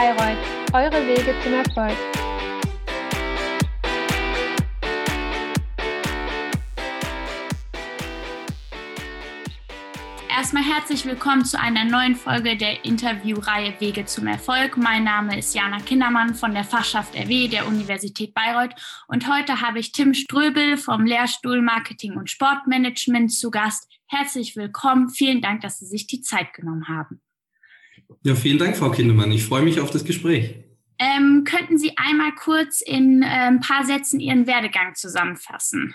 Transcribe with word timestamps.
Bayreuth, 0.00 0.38
eure 0.72 1.06
Wege 1.06 1.34
zum 1.42 1.52
Erfolg. 1.52 1.94
Erstmal 10.30 10.62
herzlich 10.62 11.04
willkommen 11.04 11.44
zu 11.44 11.60
einer 11.60 11.84
neuen 11.84 12.16
Folge 12.16 12.56
der 12.56 12.82
Interviewreihe 12.86 13.74
Wege 13.78 14.06
zum 14.06 14.26
Erfolg. 14.26 14.78
Mein 14.78 15.04
Name 15.04 15.38
ist 15.38 15.54
Jana 15.54 15.80
Kindermann 15.80 16.34
von 16.34 16.54
der 16.54 16.64
Fachschaft 16.64 17.14
RW 17.14 17.48
der 17.48 17.68
Universität 17.68 18.32
Bayreuth 18.32 18.74
und 19.06 19.30
heute 19.30 19.60
habe 19.60 19.80
ich 19.80 19.92
Tim 19.92 20.14
Ströbel 20.14 20.78
vom 20.78 21.04
Lehrstuhl 21.04 21.60
Marketing 21.60 22.16
und 22.16 22.30
Sportmanagement 22.30 23.34
zu 23.34 23.50
Gast. 23.50 23.86
Herzlich 24.06 24.56
willkommen. 24.56 25.10
Vielen 25.10 25.42
Dank, 25.42 25.60
dass 25.60 25.78
Sie 25.78 25.86
sich 25.86 26.06
die 26.06 26.22
Zeit 26.22 26.54
genommen 26.54 26.88
haben. 26.88 27.20
Ja, 28.22 28.34
vielen 28.34 28.58
Dank, 28.58 28.76
Frau 28.76 28.90
Kindermann. 28.90 29.32
Ich 29.32 29.44
freue 29.44 29.62
mich 29.62 29.80
auf 29.80 29.90
das 29.90 30.04
Gespräch. 30.04 30.54
Ähm, 30.98 31.44
könnten 31.44 31.78
Sie 31.78 31.92
einmal 31.96 32.32
kurz 32.34 32.82
in 32.82 33.22
äh, 33.22 33.26
ein 33.26 33.60
paar 33.60 33.84
Sätzen 33.86 34.20
Ihren 34.20 34.46
Werdegang 34.46 34.94
zusammenfassen? 34.94 35.94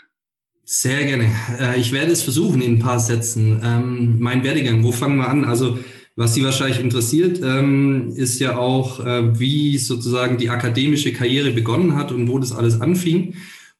Sehr 0.64 1.06
gerne. 1.06 1.30
Äh, 1.60 1.80
ich 1.80 1.92
werde 1.92 2.12
es 2.12 2.24
versuchen 2.24 2.62
in 2.62 2.76
ein 2.76 2.80
paar 2.80 3.00
Sätzen. 3.00 3.62
Ähm, 3.64 4.20
mein 4.20 4.44
Werdegang, 4.44 4.84
wo 4.84 4.92
fangen 4.92 5.18
wir 5.18 5.30
an? 5.30 5.46
Also 5.46 5.78
was 6.16 6.34
Sie 6.34 6.44
wahrscheinlich 6.44 6.80
interessiert, 6.80 7.42
ähm, 7.44 8.14
ist 8.16 8.40
ja 8.40 8.58
auch, 8.58 9.06
äh, 9.06 9.38
wie 9.38 9.78
sozusagen 9.78 10.38
die 10.38 10.50
akademische 10.50 11.14
Karriere 11.14 11.52
begonnen 11.52 11.96
hat 11.96 12.12
und 12.12 12.28
wo 12.28 12.40
das 12.40 12.52
alles 12.52 12.82
anfing. 12.82 13.36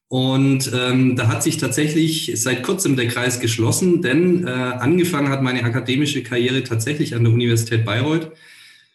Und 0.08 0.72
ähm, 0.74 1.16
da 1.16 1.28
hat 1.28 1.42
sich 1.42 1.58
tatsächlich 1.58 2.32
seit 2.36 2.62
kurzem 2.62 2.96
der 2.96 3.08
Kreis 3.08 3.40
geschlossen, 3.40 4.02
denn 4.02 4.46
äh, 4.46 4.52
angefangen 4.52 5.30
hat 5.30 5.42
meine 5.42 5.64
akademische 5.64 6.22
Karriere 6.22 6.64
tatsächlich 6.64 7.16
an 7.16 7.24
der 7.24 7.34
Universität 7.34 7.86
Bayreuth. 7.86 8.32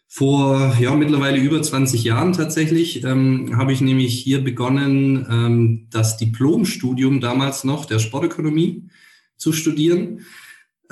Vor 0.07 0.77
ja 0.81 0.95
mittlerweile 0.95 1.39
über 1.39 1.63
20 1.63 2.03
Jahren 2.03 2.33
tatsächlich 2.33 3.05
ähm, 3.05 3.57
habe 3.57 3.73
ich 3.73 3.81
nämlich 3.81 4.19
hier 4.19 4.43
begonnen, 4.43 5.27
ähm, 5.31 5.87
das 5.91 6.17
Diplomstudium 6.17 7.21
damals 7.21 7.65
noch 7.65 7.85
der 7.85 8.01
Sportökonomie 8.01 8.89
zu 9.37 9.53
studieren. 9.53 10.27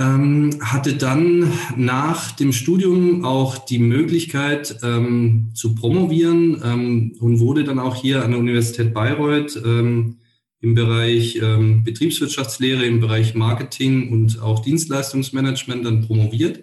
Ähm, 0.01 0.61
hatte 0.61 0.95
dann 0.95 1.53
nach 1.77 2.31
dem 2.31 2.53
Studium 2.53 3.25
auch 3.25 3.59
die 3.59 3.81
Möglichkeit 3.81 4.79
ähm, 4.85 5.51
zu 5.55 5.75
promovieren 5.75 6.63
ähm, 6.65 7.17
und 7.19 7.41
wurde 7.41 7.65
dann 7.65 7.81
auch 7.81 7.97
hier 7.97 8.23
an 8.23 8.31
der 8.31 8.39
Universität 8.39 8.95
Bayreuth 8.95 9.61
ähm, 9.65 10.19
im 10.61 10.77
Bereich 10.77 11.41
ähm, 11.43 11.83
Betriebswirtschaftslehre, 11.83 12.85
im 12.85 13.01
Bereich 13.01 13.35
Marketing 13.35 14.13
und 14.13 14.41
auch 14.41 14.61
Dienstleistungsmanagement 14.61 15.85
dann 15.85 16.07
promoviert. 16.07 16.63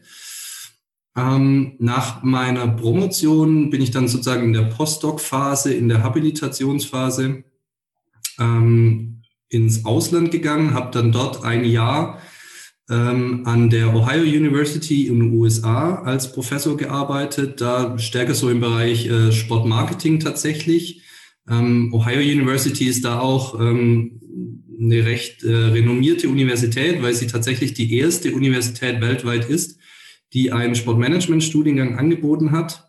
Ähm, 1.17 1.73
nach 1.79 2.23
meiner 2.23 2.69
Promotion 2.69 3.69
bin 3.69 3.81
ich 3.81 3.91
dann 3.91 4.07
sozusagen 4.07 4.45
in 4.45 4.53
der 4.53 4.63
Postdoc-Phase, 4.63 5.73
in 5.73 5.89
der 5.89 6.03
Habilitationsphase 6.03 7.43
ins 9.47 9.85
Ausland 9.85 10.31
gegangen, 10.31 10.73
habe 10.73 10.91
dann 10.91 11.13
dort 11.13 11.45
ein 11.45 11.63
Jahr 11.63 12.19
an 12.87 13.69
der 13.71 13.95
Ohio 13.95 14.21
University 14.21 15.07
in 15.07 15.19
den 15.19 15.33
USA 15.33 16.03
als 16.03 16.31
Professor 16.31 16.77
gearbeitet, 16.77 17.59
da 17.59 17.97
stärker 17.97 18.35
so 18.35 18.49
im 18.49 18.59
Bereich 18.59 19.07
äh, 19.07 19.31
Sportmarketing 19.31 20.19
tatsächlich. 20.19 21.01
Ähm, 21.49 21.91
Ohio 21.93 22.19
University 22.19 22.85
ist 22.85 23.03
da 23.03 23.19
auch 23.19 23.59
ähm, 23.59 24.21
eine 24.79 25.05
recht 25.05 25.43
äh, 25.43 25.51
renommierte 25.51 26.29
Universität, 26.29 27.01
weil 27.01 27.13
sie 27.13 27.27
tatsächlich 27.27 27.73
die 27.73 27.97
erste 27.97 28.33
Universität 28.33 29.01
weltweit 29.01 29.49
ist, 29.49 29.79
die 30.33 30.51
einen 30.51 30.75
Sportmanagement-Studiengang 30.75 31.97
angeboten 31.97 32.51
hat. 32.51 32.87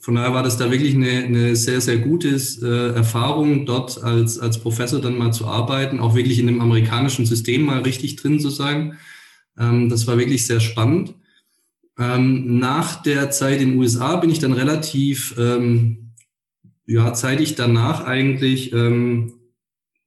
Von 0.00 0.16
daher 0.16 0.34
war 0.34 0.42
das 0.42 0.56
da 0.56 0.70
wirklich 0.70 0.94
eine, 0.94 1.24
eine 1.24 1.56
sehr, 1.56 1.80
sehr 1.80 1.98
gute 1.98 2.28
äh, 2.28 2.94
Erfahrung, 2.94 3.66
dort 3.66 4.02
als, 4.02 4.38
als 4.38 4.58
Professor 4.58 5.00
dann 5.00 5.16
mal 5.16 5.32
zu 5.32 5.46
arbeiten, 5.46 6.00
auch 6.00 6.14
wirklich 6.14 6.38
in 6.38 6.48
dem 6.48 6.60
amerikanischen 6.60 7.24
System 7.24 7.62
mal 7.62 7.82
richtig 7.82 8.16
drin 8.16 8.40
zu 8.40 8.50
sein. 8.50 8.98
Ähm, 9.58 9.88
das 9.88 10.06
war 10.06 10.18
wirklich 10.18 10.46
sehr 10.46 10.60
spannend. 10.60 11.14
Ähm, 11.98 12.58
nach 12.58 13.02
der 13.02 13.30
Zeit 13.30 13.60
in 13.60 13.72
den 13.72 13.78
USA 13.78 14.16
bin 14.16 14.30
ich 14.30 14.38
dann 14.38 14.52
relativ, 14.52 15.34
ähm, 15.38 16.12
ja, 16.86 17.12
zeitig 17.12 17.54
danach 17.54 18.04
eigentlich 18.04 18.72
ähm, 18.72 19.34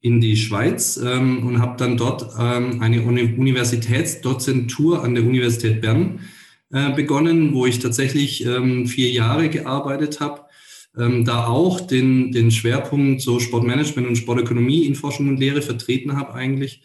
in 0.02 0.20
die 0.20 0.36
Schweiz 0.36 1.00
ähm, 1.04 1.46
und 1.46 1.60
habe 1.60 1.78
dann 1.78 1.98
dort 1.98 2.34
ähm, 2.40 2.82
eine 2.82 3.04
Universitätsdozentur 3.04 5.04
an 5.04 5.16
der 5.16 5.24
Universität 5.24 5.82
Bern 5.82 6.20
äh, 6.72 6.92
begonnen, 6.94 7.54
wo 7.54 7.66
ich 7.66 7.80
tatsächlich 7.80 8.46
ähm, 8.46 8.88
vier 8.88 9.12
Jahre 9.12 9.50
gearbeitet 9.50 10.20
habe. 10.20 10.42
Da 10.98 11.48
auch 11.48 11.82
den, 11.82 12.32
den 12.32 12.52
Schwerpunkt 12.52 13.20
so 13.20 13.42
Sportmanagement 13.42 14.08
und 14.08 14.16
Sportökonomie 14.16 14.86
in 14.86 14.96
Forschung 14.96 15.28
und 15.28 15.42
Lehre 15.42 15.62
vertreten 15.62 16.16
habe 16.16 16.36
eigentlich. 16.36 16.84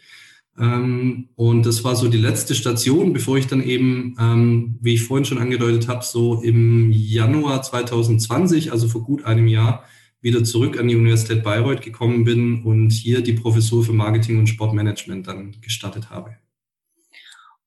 Ähm, 0.57 1.29
und 1.35 1.65
das 1.65 1.83
war 1.83 1.95
so 1.95 2.07
die 2.09 2.17
letzte 2.17 2.55
Station, 2.55 3.13
bevor 3.13 3.37
ich 3.37 3.47
dann 3.47 3.63
eben, 3.63 4.15
ähm, 4.19 4.77
wie 4.81 4.95
ich 4.95 5.03
vorhin 5.03 5.25
schon 5.25 5.37
angedeutet 5.37 5.87
habe, 5.87 6.03
so 6.03 6.41
im 6.41 6.91
Januar 6.91 7.61
2020, 7.61 8.71
also 8.71 8.87
vor 8.87 9.03
gut 9.03 9.23
einem 9.23 9.47
Jahr, 9.47 9.85
wieder 10.21 10.43
zurück 10.43 10.79
an 10.79 10.87
die 10.87 10.95
Universität 10.95 11.43
Bayreuth 11.43 11.81
gekommen 11.81 12.23
bin 12.25 12.63
und 12.63 12.91
hier 12.91 13.21
die 13.21 13.33
Professur 13.33 13.83
für 13.83 13.93
Marketing 13.93 14.37
und 14.37 14.47
Sportmanagement 14.47 15.27
dann 15.27 15.59
gestartet 15.61 16.09
habe. 16.09 16.37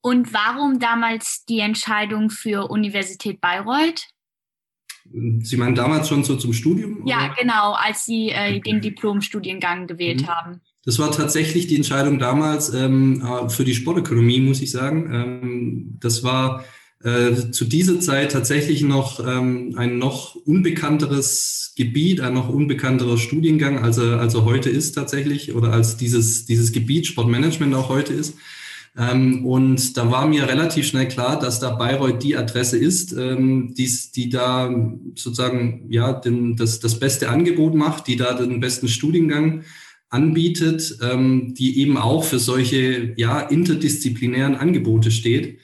Und 0.00 0.32
warum 0.32 0.78
damals 0.78 1.44
die 1.46 1.60
Entscheidung 1.60 2.30
für 2.30 2.70
Universität 2.70 3.40
Bayreuth? 3.40 4.06
Sie 5.10 5.56
meinen 5.56 5.74
damals 5.74 6.08
schon 6.08 6.24
so 6.24 6.36
zum 6.36 6.52
Studium? 6.52 7.06
Ja, 7.06 7.26
oder? 7.26 7.34
genau, 7.38 7.72
als 7.72 8.04
Sie 8.04 8.30
äh, 8.30 8.60
den 8.60 8.80
Diplomstudiengang 8.80 9.86
gewählt 9.86 10.22
mhm. 10.22 10.28
haben. 10.28 10.60
Das 10.84 10.98
war 10.98 11.10
tatsächlich 11.10 11.66
die 11.66 11.76
Entscheidung 11.76 12.18
damals 12.18 12.72
ähm, 12.74 13.22
äh, 13.22 13.48
für 13.48 13.64
die 13.64 13.74
Sportökonomie, 13.74 14.40
muss 14.40 14.60
ich 14.60 14.70
sagen. 14.70 15.10
Ähm, 15.12 15.98
das 16.00 16.22
war 16.22 16.64
äh, 17.02 17.50
zu 17.50 17.64
dieser 17.64 18.00
Zeit 18.00 18.32
tatsächlich 18.32 18.82
noch 18.82 19.20
ähm, 19.26 19.74
ein 19.76 19.98
noch 19.98 20.34
unbekannteres 20.34 21.72
Gebiet, 21.76 22.20
ein 22.20 22.34
noch 22.34 22.48
unbekannterer 22.48 23.18
Studiengang, 23.18 23.78
als 23.78 23.98
er, 23.98 24.20
als 24.20 24.34
er 24.34 24.44
heute 24.44 24.70
ist 24.70 24.92
tatsächlich 24.92 25.54
oder 25.54 25.72
als 25.72 25.96
dieses, 25.96 26.46
dieses 26.46 26.72
Gebiet 26.72 27.06
Sportmanagement 27.06 27.74
auch 27.74 27.88
heute 27.88 28.12
ist. 28.12 28.36
Ähm, 28.96 29.44
und 29.44 29.96
da 29.96 30.10
war 30.10 30.26
mir 30.26 30.48
relativ 30.48 30.86
schnell 30.86 31.08
klar, 31.08 31.38
dass 31.38 31.60
da 31.60 31.70
Bayreuth 31.70 32.22
die 32.22 32.36
Adresse 32.36 32.78
ist, 32.78 33.12
ähm, 33.12 33.74
die, 33.74 33.90
die 34.14 34.28
da 34.28 34.72
sozusagen 35.14 35.86
ja 35.90 36.12
den, 36.12 36.56
das, 36.56 36.78
das 36.78 36.98
beste 36.98 37.28
Angebot 37.28 37.74
macht, 37.74 38.06
die 38.06 38.16
da 38.16 38.34
den 38.34 38.60
besten 38.60 38.88
Studiengang 38.88 39.64
anbietet, 40.14 40.98
ähm, 41.02 41.54
die 41.54 41.80
eben 41.80 41.98
auch 41.98 42.25
für 42.25 42.38
solche 42.38 43.12
ja 43.16 43.41
interdisziplinären 43.41 44.54
Angebote 44.54 45.10
steht, 45.10 45.58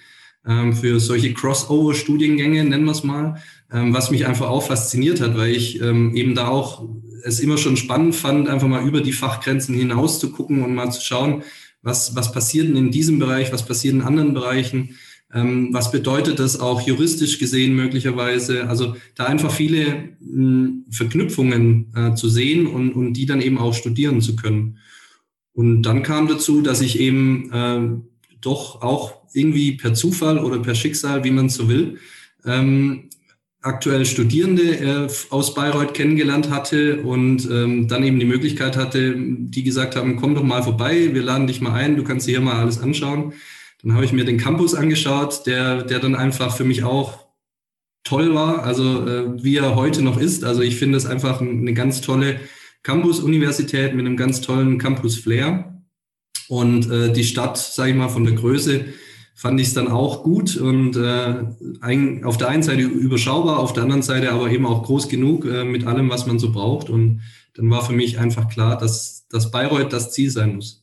ähm, 0.46 0.74
für 0.74 0.98
solche 1.00 1.32
Crossover-Studiengänge 1.32 2.64
nennen 2.64 2.84
wir 2.84 2.92
es 2.92 3.04
mal, 3.04 3.40
ähm, 3.72 3.94
was 3.94 4.10
mich 4.10 4.26
einfach 4.26 4.48
auch 4.48 4.66
fasziniert 4.66 5.20
hat, 5.20 5.36
weil 5.36 5.54
ich 5.54 5.80
ähm, 5.80 6.14
eben 6.16 6.34
da 6.34 6.48
auch 6.48 6.88
es 7.22 7.38
immer 7.38 7.58
schon 7.58 7.76
spannend 7.76 8.14
fand, 8.14 8.48
einfach 8.48 8.66
mal 8.66 8.86
über 8.86 9.02
die 9.02 9.12
Fachgrenzen 9.12 9.74
hinaus 9.74 10.18
zu 10.18 10.32
gucken 10.32 10.62
und 10.62 10.74
mal 10.74 10.90
zu 10.90 11.02
schauen, 11.02 11.42
was, 11.82 12.16
was 12.16 12.32
passiert 12.32 12.68
denn 12.68 12.76
in 12.76 12.90
diesem 12.90 13.18
Bereich, 13.18 13.52
was 13.52 13.64
passiert 13.64 13.94
in 13.94 14.02
anderen 14.02 14.34
Bereichen, 14.34 14.96
was 15.32 15.92
bedeutet 15.92 16.38
das 16.38 16.58
auch 16.58 16.80
juristisch 16.80 17.38
gesehen 17.38 17.74
möglicherweise. 17.74 18.68
Also 18.68 18.96
da 19.14 19.26
einfach 19.26 19.52
viele 19.52 20.10
hm, 20.20 20.86
Verknüpfungen 20.90 21.92
äh, 21.94 22.14
zu 22.14 22.28
sehen 22.28 22.66
und, 22.66 22.92
und 22.92 23.12
die 23.12 23.26
dann 23.26 23.40
eben 23.40 23.58
auch 23.58 23.74
studieren 23.74 24.20
zu 24.20 24.34
können. 24.34 24.78
Und 25.52 25.82
dann 25.82 26.02
kam 26.02 26.26
dazu, 26.26 26.62
dass 26.62 26.80
ich 26.80 26.98
eben 26.98 27.50
äh, 27.52 27.80
doch 28.40 28.82
auch 28.82 29.14
irgendwie 29.32 29.72
per 29.72 29.94
Zufall 29.94 30.38
oder 30.38 30.58
per 30.58 30.74
Schicksal, 30.74 31.22
wie 31.22 31.30
man 31.30 31.48
so 31.48 31.68
will, 31.68 31.98
ähm, 32.44 33.10
aktuell 33.62 34.06
Studierende 34.06 34.78
äh, 34.78 35.08
aus 35.28 35.54
Bayreuth 35.54 35.94
kennengelernt 35.94 36.50
hatte 36.50 37.02
und 37.02 37.48
ähm, 37.50 37.88
dann 37.88 38.02
eben 38.02 38.18
die 38.18 38.26
Möglichkeit 38.26 38.76
hatte, 38.76 39.14
die 39.16 39.62
gesagt 39.62 39.96
haben, 39.96 40.16
komm 40.16 40.34
doch 40.34 40.42
mal 40.42 40.62
vorbei, 40.62 41.10
wir 41.12 41.22
laden 41.22 41.46
dich 41.46 41.60
mal 41.60 41.74
ein, 41.74 41.96
du 41.96 42.02
kannst 42.02 42.26
dir 42.26 42.32
hier 42.32 42.40
mal 42.40 42.56
alles 42.56 42.80
anschauen. 42.80 43.34
Dann 43.82 43.94
habe 43.94 44.04
ich 44.04 44.12
mir 44.12 44.24
den 44.24 44.38
Campus 44.38 44.74
angeschaut, 44.74 45.46
der, 45.46 45.82
der 45.82 46.00
dann 46.00 46.14
einfach 46.14 46.54
für 46.56 46.64
mich 46.64 46.84
auch 46.84 47.26
toll 48.04 48.34
war, 48.34 48.64
also 48.64 49.06
äh, 49.06 49.42
wie 49.42 49.56
er 49.56 49.74
heute 49.74 50.02
noch 50.02 50.18
ist. 50.18 50.44
Also 50.44 50.62
ich 50.62 50.76
finde 50.76 50.98
es 50.98 51.06
einfach 51.06 51.40
eine 51.40 51.74
ganz 51.74 52.00
tolle 52.00 52.40
Campus-Universität 52.82 53.94
mit 53.94 54.06
einem 54.06 54.16
ganz 54.16 54.40
tollen 54.40 54.78
Campus-Flair. 54.78 55.82
Und 56.48 56.90
äh, 56.90 57.12
die 57.12 57.24
Stadt, 57.24 57.58
sage 57.58 57.90
ich 57.90 57.96
mal, 57.96 58.08
von 58.08 58.24
der 58.24 58.34
Größe 58.34 58.86
fand 59.34 59.60
ich 59.60 59.68
es 59.68 59.74
dann 59.74 59.88
auch 59.88 60.22
gut 60.22 60.56
und 60.56 60.96
äh, 60.96 61.44
ein, 61.80 62.24
auf 62.24 62.36
der 62.36 62.48
einen 62.48 62.62
Seite 62.62 62.82
überschaubar, 62.82 63.58
auf 63.58 63.72
der 63.72 63.84
anderen 63.84 64.02
Seite 64.02 64.32
aber 64.32 64.50
eben 64.50 64.66
auch 64.66 64.82
groß 64.82 65.08
genug 65.08 65.46
äh, 65.46 65.64
mit 65.64 65.86
allem, 65.86 66.10
was 66.10 66.26
man 66.26 66.38
so 66.38 66.52
braucht. 66.52 66.90
Und 66.90 67.22
dann 67.54 67.70
war 67.70 67.84
für 67.84 67.94
mich 67.94 68.18
einfach 68.18 68.48
klar, 68.48 68.76
dass, 68.76 69.26
dass 69.28 69.50
Bayreuth 69.50 69.92
das 69.92 70.12
Ziel 70.12 70.30
sein 70.30 70.56
muss. 70.56 70.79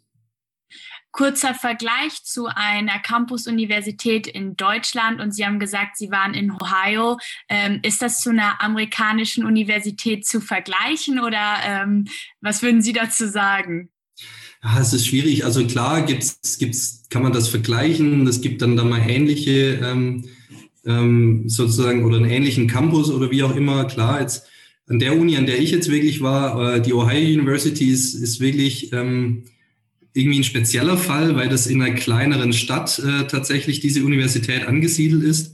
Kurzer 1.18 1.56
Vergleich 1.56 2.24
zu 2.24 2.46
einer 2.46 3.00
Campus-Universität 3.00 4.28
in 4.28 4.56
Deutschland 4.56 5.20
und 5.20 5.34
Sie 5.34 5.46
haben 5.46 5.58
gesagt, 5.58 5.98
Sie 5.98 6.12
waren 6.12 6.36
in 6.36 6.52
Ohio. 6.52 7.18
Ähm, 7.50 7.80
ist 7.82 8.04
das 8.04 8.22
zu 8.22 8.30
einer 8.30 8.62
amerikanischen 8.62 9.44
Universität 9.44 10.28
zu 10.28 10.40
vergleichen 10.40 11.20
oder 11.20 11.56
ähm, 11.66 12.06
was 12.40 12.62
würden 12.62 12.84
Sie 12.84 12.94
dazu 12.94 13.28
sagen? 13.28 13.90
Ja, 14.64 14.80
es 14.80 14.94
ist 14.94 15.08
schwierig. 15.08 15.44
Also 15.44 15.66
klar 15.66 16.04
gibt's, 16.04 16.60
gibt's, 16.60 17.06
kann 17.10 17.24
man 17.24 17.34
das 17.34 17.50
vergleichen. 17.50 18.28
Es 18.28 18.42
gibt 18.42 18.62
dann 18.62 18.78
da 18.78 18.84
mal 18.84 19.02
ähnliche 19.10 19.80
ähm, 19.84 20.26
ähm, 20.86 21.50
sozusagen 21.50 22.06
oder 22.06 22.18
einen 22.18 22.30
ähnlichen 22.30 22.68
Campus 22.68 23.10
oder 23.10 23.32
wie 23.32 23.42
auch 23.42 23.56
immer. 23.56 23.86
Klar, 23.86 24.22
jetzt 24.22 24.48
an 24.88 25.00
der 25.00 25.18
Uni, 25.18 25.36
an 25.36 25.48
der 25.48 25.60
ich 25.60 25.72
jetzt 25.72 25.90
wirklich 25.90 26.22
war, 26.22 26.76
äh, 26.76 26.82
die 26.82 26.94
Ohio 26.94 27.40
University 27.40 27.90
ist, 27.90 28.14
ist 28.14 28.40
wirklich 28.40 28.94
ähm, 28.94 29.46
irgendwie 30.18 30.40
ein 30.40 30.44
spezieller 30.44 30.98
Fall, 30.98 31.36
weil 31.36 31.50
das 31.50 31.68
in 31.68 31.82
einer 31.82 31.94
kleineren 31.94 32.52
Stadt 32.54 33.00
äh, 33.00 33.28
tatsächlich 33.28 33.80
diese 33.80 34.04
Universität 34.04 34.68
angesiedelt 34.68 35.24
ist. 35.24 35.54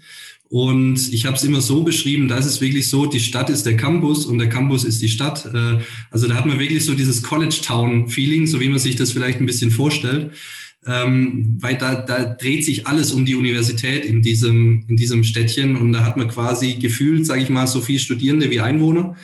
Und 0.49 1.11
ich 1.11 1.25
habe 1.25 1.35
es 1.35 1.43
immer 1.43 1.61
so 1.61 1.83
beschrieben, 1.83 2.27
da 2.27 2.37
ist 2.37 2.45
es 2.45 2.61
wirklich 2.61 2.87
so, 2.87 3.07
die 3.07 3.19
Stadt 3.19 3.49
ist 3.49 3.65
der 3.65 3.75
Campus 3.75 4.25
und 4.25 4.37
der 4.37 4.49
Campus 4.49 4.83
ist 4.83 5.01
die 5.01 5.09
Stadt. 5.09 5.49
Äh, 5.51 5.79
also 6.11 6.27
da 6.27 6.35
hat 6.35 6.45
man 6.45 6.59
wirklich 6.59 6.85
so 6.85 6.93
dieses 6.93 7.23
College 7.23 7.59
Town 7.63 8.07
Feeling, 8.07 8.45
so 8.45 8.59
wie 8.59 8.69
man 8.69 8.79
sich 8.79 8.95
das 8.95 9.11
vielleicht 9.11 9.39
ein 9.39 9.47
bisschen 9.47 9.71
vorstellt. 9.71 10.31
Ähm, 10.85 11.57
weil 11.59 11.77
da, 11.77 11.95
da 11.95 12.25
dreht 12.25 12.65
sich 12.65 12.87
alles 12.87 13.13
um 13.13 13.25
die 13.25 13.35
Universität 13.35 14.05
in 14.05 14.21
diesem, 14.21 14.85
in 14.87 14.97
diesem 14.97 15.23
Städtchen 15.23 15.77
und 15.77 15.93
da 15.93 16.05
hat 16.05 16.17
man 16.17 16.27
quasi 16.27 16.73
gefühlt, 16.75 17.25
sage 17.25 17.41
ich 17.41 17.49
mal, 17.49 17.67
so 17.67 17.81
viel 17.81 17.99
Studierende 17.99 18.51
wie 18.51 18.59
Einwohner. 18.59 19.15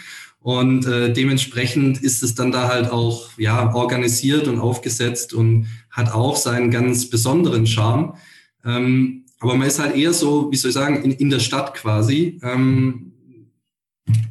Und 0.41 0.85
äh, 0.85 1.11
dementsprechend 1.11 2.01
ist 2.01 2.23
es 2.23 2.33
dann 2.33 2.51
da 2.51 2.69
halt 2.69 2.89
auch 2.89 3.29
ja 3.37 3.73
organisiert 3.73 4.47
und 4.47 4.59
aufgesetzt 4.59 5.33
und 5.33 5.67
hat 5.89 6.11
auch 6.13 6.37
seinen 6.37 6.71
ganz 6.71 7.09
besonderen 7.09 7.67
Charme. 7.67 8.15
Ähm, 8.63 9.25
aber 9.39 9.55
man 9.55 9.67
ist 9.67 9.79
halt 9.79 9.95
eher 9.95 10.13
so, 10.13 10.51
wie 10.51 10.55
soll 10.55 10.69
ich 10.69 10.75
sagen, 10.75 11.03
in, 11.03 11.11
in 11.11 11.29
der 11.29 11.39
Stadt 11.39 11.73
quasi, 11.73 12.39
ähm, 12.43 13.13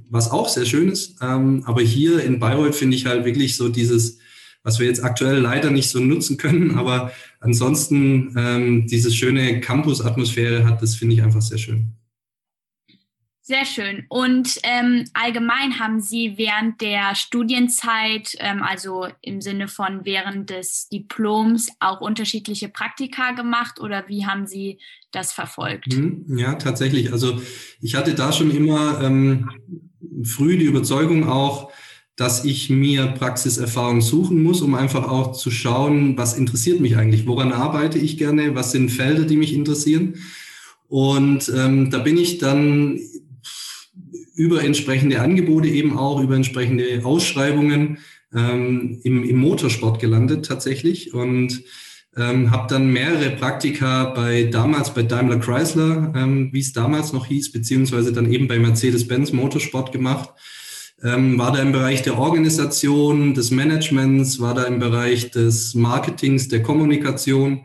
was 0.08 0.30
auch 0.30 0.48
sehr 0.48 0.64
schön 0.64 0.88
ist. 0.88 1.16
Ähm, 1.20 1.62
aber 1.66 1.82
hier 1.82 2.22
in 2.24 2.38
Bayreuth 2.38 2.74
finde 2.74 2.96
ich 2.96 3.06
halt 3.06 3.24
wirklich 3.24 3.56
so 3.56 3.68
dieses, 3.68 4.18
was 4.62 4.78
wir 4.78 4.86
jetzt 4.86 5.04
aktuell 5.04 5.38
leider 5.38 5.70
nicht 5.70 5.90
so 5.90 6.00
nutzen 6.00 6.38
können, 6.38 6.70
aber 6.78 7.12
ansonsten 7.40 8.34
ähm, 8.36 8.86
diese 8.86 9.10
schöne 9.10 9.60
Campus-Atmosphäre 9.60 10.64
hat, 10.64 10.82
das 10.82 10.94
finde 10.94 11.14
ich 11.14 11.22
einfach 11.22 11.42
sehr 11.42 11.58
schön. 11.58 11.97
Sehr 13.48 13.64
schön. 13.64 14.04
Und 14.10 14.60
ähm, 14.62 15.06
allgemein 15.14 15.80
haben 15.80 16.02
Sie 16.02 16.34
während 16.36 16.82
der 16.82 17.14
Studienzeit, 17.14 18.36
ähm, 18.40 18.62
also 18.62 19.06
im 19.22 19.40
Sinne 19.40 19.68
von 19.68 20.04
während 20.04 20.50
des 20.50 20.90
Diploms, 20.90 21.70
auch 21.80 22.02
unterschiedliche 22.02 22.68
Praktika 22.68 23.30
gemacht 23.30 23.80
oder 23.80 24.04
wie 24.06 24.26
haben 24.26 24.46
Sie 24.46 24.80
das 25.12 25.32
verfolgt? 25.32 25.96
Mhm. 25.96 26.26
Ja, 26.36 26.56
tatsächlich. 26.56 27.10
Also 27.10 27.40
ich 27.80 27.94
hatte 27.94 28.12
da 28.12 28.32
schon 28.32 28.50
immer 28.50 29.00
ähm, 29.00 29.48
früh 30.24 30.58
die 30.58 30.66
Überzeugung 30.66 31.26
auch, 31.26 31.72
dass 32.16 32.44
ich 32.44 32.68
mir 32.68 33.06
Praxiserfahrung 33.06 34.02
suchen 34.02 34.42
muss, 34.42 34.60
um 34.60 34.74
einfach 34.74 35.08
auch 35.08 35.32
zu 35.32 35.50
schauen, 35.50 36.18
was 36.18 36.36
interessiert 36.36 36.80
mich 36.80 36.98
eigentlich, 36.98 37.26
woran 37.26 37.52
arbeite 37.54 37.98
ich 37.98 38.18
gerne, 38.18 38.54
was 38.54 38.72
sind 38.72 38.90
Felder, 38.90 39.24
die 39.24 39.38
mich 39.38 39.54
interessieren. 39.54 40.16
Und 40.88 41.50
ähm, 41.54 41.90
da 41.90 41.98
bin 41.98 42.18
ich 42.18 42.38
dann 42.38 42.98
über 44.38 44.62
entsprechende 44.62 45.20
Angebote 45.20 45.68
eben 45.68 45.98
auch, 45.98 46.20
über 46.20 46.36
entsprechende 46.36 47.04
Ausschreibungen 47.04 47.98
ähm, 48.34 49.00
im, 49.02 49.24
im 49.24 49.36
Motorsport 49.36 50.00
gelandet 50.00 50.46
tatsächlich 50.46 51.12
und 51.12 51.64
ähm, 52.16 52.50
habe 52.50 52.68
dann 52.68 52.92
mehrere 52.92 53.30
Praktika 53.30 54.06
bei 54.10 54.44
damals 54.44 54.94
bei 54.94 55.02
Daimler 55.02 55.38
Chrysler, 55.38 56.12
ähm, 56.16 56.50
wie 56.52 56.60
es 56.60 56.72
damals 56.72 57.12
noch 57.12 57.26
hieß, 57.26 57.52
beziehungsweise 57.52 58.12
dann 58.12 58.32
eben 58.32 58.48
bei 58.48 58.58
Mercedes-Benz 58.58 59.32
Motorsport 59.32 59.92
gemacht. 59.92 60.30
Ähm, 61.02 61.38
war 61.38 61.52
da 61.52 61.60
im 61.60 61.72
Bereich 61.72 62.02
der 62.02 62.18
Organisation, 62.18 63.34
des 63.34 63.50
Managements, 63.50 64.40
war 64.40 64.54
da 64.54 64.64
im 64.64 64.78
Bereich 64.78 65.30
des 65.30 65.74
Marketings, 65.74 66.48
der 66.48 66.62
Kommunikation. 66.62 67.64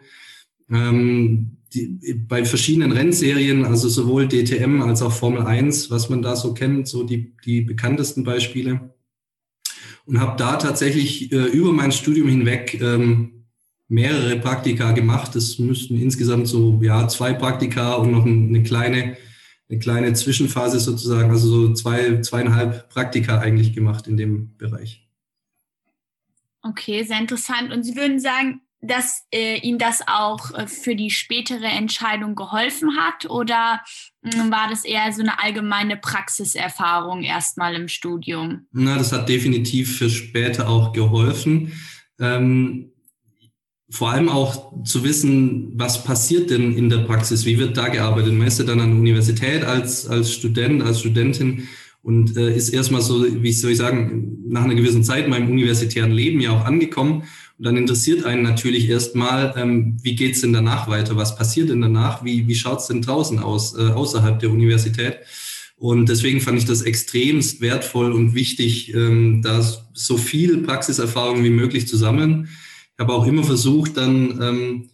Ähm, 0.71 1.57
die, 1.73 2.13
bei 2.13 2.45
verschiedenen 2.45 2.91
Rennserien, 2.91 3.65
also 3.65 3.89
sowohl 3.89 4.27
DTM 4.27 4.81
als 4.81 5.01
auch 5.01 5.11
Formel 5.11 5.43
1, 5.43 5.89
was 5.89 6.09
man 6.09 6.21
da 6.21 6.35
so 6.35 6.53
kennt, 6.53 6.87
so 6.87 7.03
die, 7.03 7.33
die 7.45 7.61
bekanntesten 7.61 8.23
Beispiele. 8.23 8.93
Und 10.05 10.19
habe 10.19 10.37
da 10.37 10.57
tatsächlich 10.57 11.31
äh, 11.31 11.45
über 11.47 11.71
mein 11.71 11.91
Studium 11.91 12.27
hinweg 12.27 12.79
ähm, 12.81 13.45
mehrere 13.87 14.37
Praktika 14.39 14.91
gemacht. 14.91 15.35
Das 15.35 15.59
müssten 15.59 15.99
insgesamt 15.99 16.47
so 16.47 16.79
ja 16.81 17.07
zwei 17.07 17.33
Praktika 17.33 17.95
und 17.95 18.11
noch 18.11 18.25
eine 18.25 18.63
kleine 18.63 19.17
eine 19.69 19.79
kleine 19.79 20.13
Zwischenphase 20.13 20.79
sozusagen, 20.79 21.31
also 21.31 21.47
so 21.47 21.73
zwei 21.73 22.21
zweieinhalb 22.21 22.89
Praktika 22.89 23.39
eigentlich 23.39 23.73
gemacht 23.73 24.07
in 24.07 24.17
dem 24.17 24.55
Bereich. 24.57 25.07
Okay, 26.61 27.03
sehr 27.03 27.19
interessant. 27.19 27.73
Und 27.73 27.83
Sie 27.83 27.95
würden 27.95 28.19
sagen, 28.19 28.61
dass 28.83 29.23
äh, 29.33 29.59
Ihnen 29.59 29.79
das 29.79 30.01
auch 30.05 30.53
äh, 30.53 30.67
für 30.67 30.95
die 30.95 31.09
spätere 31.09 31.65
Entscheidung 31.65 32.35
geholfen 32.35 32.97
hat 32.97 33.29
oder 33.29 33.81
äh, 34.23 34.29
war 34.51 34.69
das 34.69 34.83
eher 34.83 35.11
so 35.13 35.21
eine 35.21 35.41
allgemeine 35.41 35.95
Praxiserfahrung 35.95 37.23
erstmal 37.23 37.75
im 37.75 37.87
Studium? 37.87 38.67
Na, 38.73 38.97
das 38.97 39.13
hat 39.13 39.29
definitiv 39.29 39.97
für 39.97 40.09
später 40.09 40.67
auch 40.67 40.91
geholfen. 40.91 41.71
Ähm, 42.19 42.91
vor 43.89 44.11
allem 44.11 44.27
auch 44.27 44.83
zu 44.83 45.03
wissen, 45.03 45.71
was 45.75 46.03
passiert 46.03 46.49
denn 46.49 46.75
in 46.75 46.89
der 46.89 46.99
Praxis, 46.99 47.45
wie 47.45 47.59
wird 47.59 47.77
da 47.77 47.87
gearbeitet. 47.87 48.33
Man 48.33 48.47
ist 48.47 48.59
ja 48.59 48.65
dann 48.65 48.81
an 48.81 48.89
der 48.89 48.99
Universität 48.99 49.63
als, 49.63 50.07
als 50.07 50.33
Student, 50.33 50.83
als 50.83 50.99
Studentin 50.99 51.69
und 52.01 52.35
äh, 52.35 52.53
ist 52.53 52.69
erstmal 52.69 53.01
so, 53.01 53.23
wie 53.41 53.53
soll 53.53 53.71
ich 53.71 53.77
sagen, 53.77 54.39
nach 54.49 54.65
einer 54.65 54.75
gewissen 54.75 55.05
Zeit 55.05 55.25
in 55.25 55.29
meinem 55.29 55.49
universitären 55.49 56.11
Leben 56.11 56.41
ja 56.41 56.51
auch 56.51 56.65
angekommen 56.65 57.23
und 57.57 57.65
dann 57.65 57.77
interessiert 57.77 58.25
einen 58.25 58.41
natürlich 58.41 58.89
erstmal, 58.89 59.53
ähm, 59.55 59.97
wie 60.01 60.15
geht's 60.15 60.41
denn 60.41 60.53
danach 60.53 60.87
weiter? 60.87 61.15
Was 61.15 61.35
passiert 61.35 61.69
denn 61.69 61.81
danach? 61.81 62.23
Wie, 62.25 62.47
wie 62.47 62.55
schaut's 62.55 62.87
denn 62.87 63.01
draußen 63.01 63.39
aus, 63.39 63.77
äh, 63.77 63.91
außerhalb 63.91 64.39
der 64.39 64.49
Universität? 64.49 65.19
Und 65.75 66.09
deswegen 66.09 66.41
fand 66.41 66.57
ich 66.57 66.65
das 66.65 66.81
extremst 66.81 67.61
wertvoll 67.61 68.11
und 68.11 68.33
wichtig, 68.33 68.93
ähm, 68.93 69.41
da 69.43 69.61
so 69.93 70.17
viel 70.17 70.59
Praxiserfahrung 70.59 71.43
wie 71.43 71.49
möglich 71.49 71.87
zu 71.87 71.97
sammeln. 71.97 72.47
Ich 72.95 72.99
habe 72.99 73.13
auch 73.13 73.27
immer 73.27 73.43
versucht, 73.43 73.97
dann, 73.97 74.41
ähm, 74.41 74.89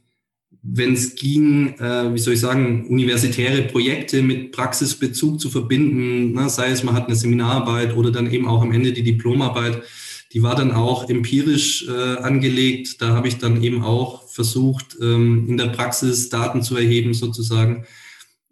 wenn 0.62 0.94
es 0.94 1.16
ging, 1.16 1.76
äh, 1.80 2.14
wie 2.14 2.20
soll 2.20 2.34
ich 2.34 2.40
sagen, 2.40 2.88
universitäre 2.88 3.62
Projekte 3.64 4.22
mit 4.22 4.52
Praxisbezug 4.52 5.40
zu 5.40 5.50
verbinden, 5.50 6.34
ne? 6.34 6.50
sei 6.50 6.72
es 6.72 6.84
man 6.84 6.96
hat 6.96 7.06
eine 7.06 7.16
Seminararbeit 7.16 7.96
oder 7.96 8.12
dann 8.12 8.32
eben 8.32 8.48
auch 8.48 8.62
am 8.62 8.72
Ende 8.74 8.92
die 8.92 9.04
Diplomarbeit, 9.04 9.82
die 10.32 10.44
war 10.44 10.56
dann 10.56 10.72
auch 10.72 11.10
empirisch 11.10 11.88
äh, 11.88 12.18
angelegt. 12.18 13.02
Da 13.02 13.10
habe 13.10 13.28
ich 13.28 13.40
dann 13.40 13.64
eben 13.64 13.84
auch 13.84 14.30
versucht, 14.30 14.98
ähm, 15.02 15.48
in 15.48 15.58
der 15.58 15.68
Praxis 15.68 16.30
Daten 16.30 16.62
zu 16.62 16.78
erheben 16.78 17.14
sozusagen. 17.14 17.86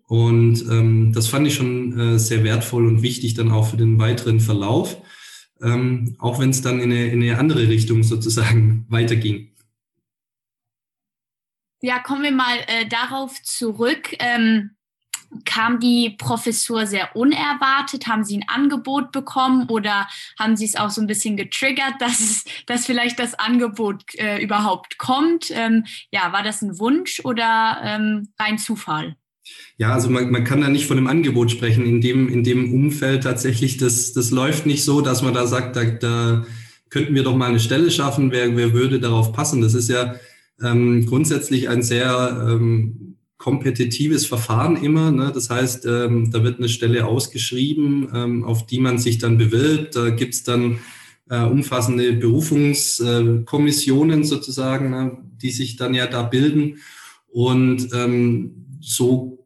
Und 0.07 0.61
ähm, 0.69 1.11
das 1.13 1.27
fand 1.27 1.47
ich 1.47 1.55
schon 1.55 1.99
äh, 1.99 2.19
sehr 2.19 2.43
wertvoll 2.43 2.87
und 2.87 3.03
wichtig 3.03 3.33
dann 3.33 3.51
auch 3.51 3.69
für 3.69 3.77
den 3.77 3.99
weiteren 3.99 4.39
Verlauf, 4.39 4.97
ähm, 5.61 6.15
auch 6.19 6.39
wenn 6.39 6.49
es 6.49 6.61
dann 6.61 6.79
in 6.79 6.91
eine, 6.91 7.07
in 7.07 7.21
eine 7.21 7.37
andere 7.37 7.67
Richtung 7.67 8.03
sozusagen 8.03 8.85
weiterging. 8.89 9.51
Ja, 11.81 11.99
kommen 11.99 12.23
wir 12.23 12.31
mal 12.31 12.57
äh, 12.67 12.87
darauf 12.87 13.35
zurück. 13.43 14.15
Ähm, 14.19 14.71
Kam 15.45 15.79
die 15.79 16.15
Professur 16.17 16.85
sehr 16.85 17.15
unerwartet? 17.15 18.07
Haben 18.07 18.23
Sie 18.23 18.37
ein 18.37 18.47
Angebot 18.47 19.11
bekommen 19.11 19.67
oder 19.69 20.07
haben 20.39 20.55
Sie 20.55 20.65
es 20.65 20.75
auch 20.75 20.89
so 20.89 21.01
ein 21.01 21.07
bisschen 21.07 21.37
getriggert, 21.37 21.95
dass, 21.99 22.45
dass 22.65 22.85
vielleicht 22.85 23.19
das 23.19 23.35
Angebot 23.35 24.03
äh, 24.15 24.41
überhaupt 24.41 24.97
kommt? 24.97 25.51
Ähm, 25.51 25.85
ja, 26.11 26.31
war 26.33 26.43
das 26.43 26.61
ein 26.61 26.79
Wunsch 26.79 27.21
oder 27.23 27.79
ähm, 27.83 28.29
rein 28.39 28.57
Zufall? 28.57 29.15
Ja, 29.77 29.93
also 29.93 30.09
man, 30.09 30.31
man 30.31 30.43
kann 30.43 30.61
da 30.61 30.69
nicht 30.69 30.87
von 30.87 30.97
einem 30.97 31.07
Angebot 31.07 31.51
sprechen. 31.51 31.85
In 31.85 32.01
dem, 32.01 32.27
in 32.29 32.43
dem 32.43 32.73
Umfeld 32.73 33.23
tatsächlich, 33.23 33.77
das, 33.77 34.13
das 34.13 34.31
läuft 34.31 34.65
nicht 34.65 34.83
so, 34.83 35.01
dass 35.01 35.21
man 35.21 35.33
da 35.33 35.47
sagt, 35.47 35.75
da, 35.75 35.85
da 35.85 36.45
könnten 36.89 37.15
wir 37.15 37.23
doch 37.23 37.35
mal 37.35 37.49
eine 37.49 37.59
Stelle 37.59 37.91
schaffen, 37.91 38.31
wer, 38.31 38.55
wer 38.55 38.73
würde 38.73 38.99
darauf 38.99 39.33
passen. 39.33 39.61
Das 39.61 39.73
ist 39.73 39.89
ja 39.89 40.15
ähm, 40.63 41.05
grundsätzlich 41.05 41.69
ein 41.69 41.83
sehr 41.83 42.47
ähm, 42.49 43.06
kompetitives 43.37 44.25
Verfahren 44.25 44.77
immer. 44.77 45.11
Ne? 45.11 45.31
Das 45.33 45.49
heißt, 45.49 45.85
ähm, 45.85 46.31
da 46.31 46.43
wird 46.43 46.59
eine 46.59 46.67
Stelle 46.69 47.05
ausgeschrieben, 47.05 48.09
ähm, 48.13 48.43
auf 48.43 48.65
die 48.65 48.79
man 48.79 48.97
sich 48.97 49.19
dann 49.19 49.37
bewirbt. 49.37 49.95
Da 49.95 50.09
gibt's 50.09 50.43
dann 50.43 50.79
äh, 51.29 51.43
umfassende 51.43 52.13
Berufungskommissionen 52.13 54.23
sozusagen, 54.23 54.89
ne? 54.89 55.17
die 55.41 55.51
sich 55.51 55.75
dann 55.75 55.93
ja 55.93 56.07
da 56.07 56.23
bilden. 56.23 56.77
Und 57.27 57.89
ähm, 57.93 58.65
so 58.79 59.45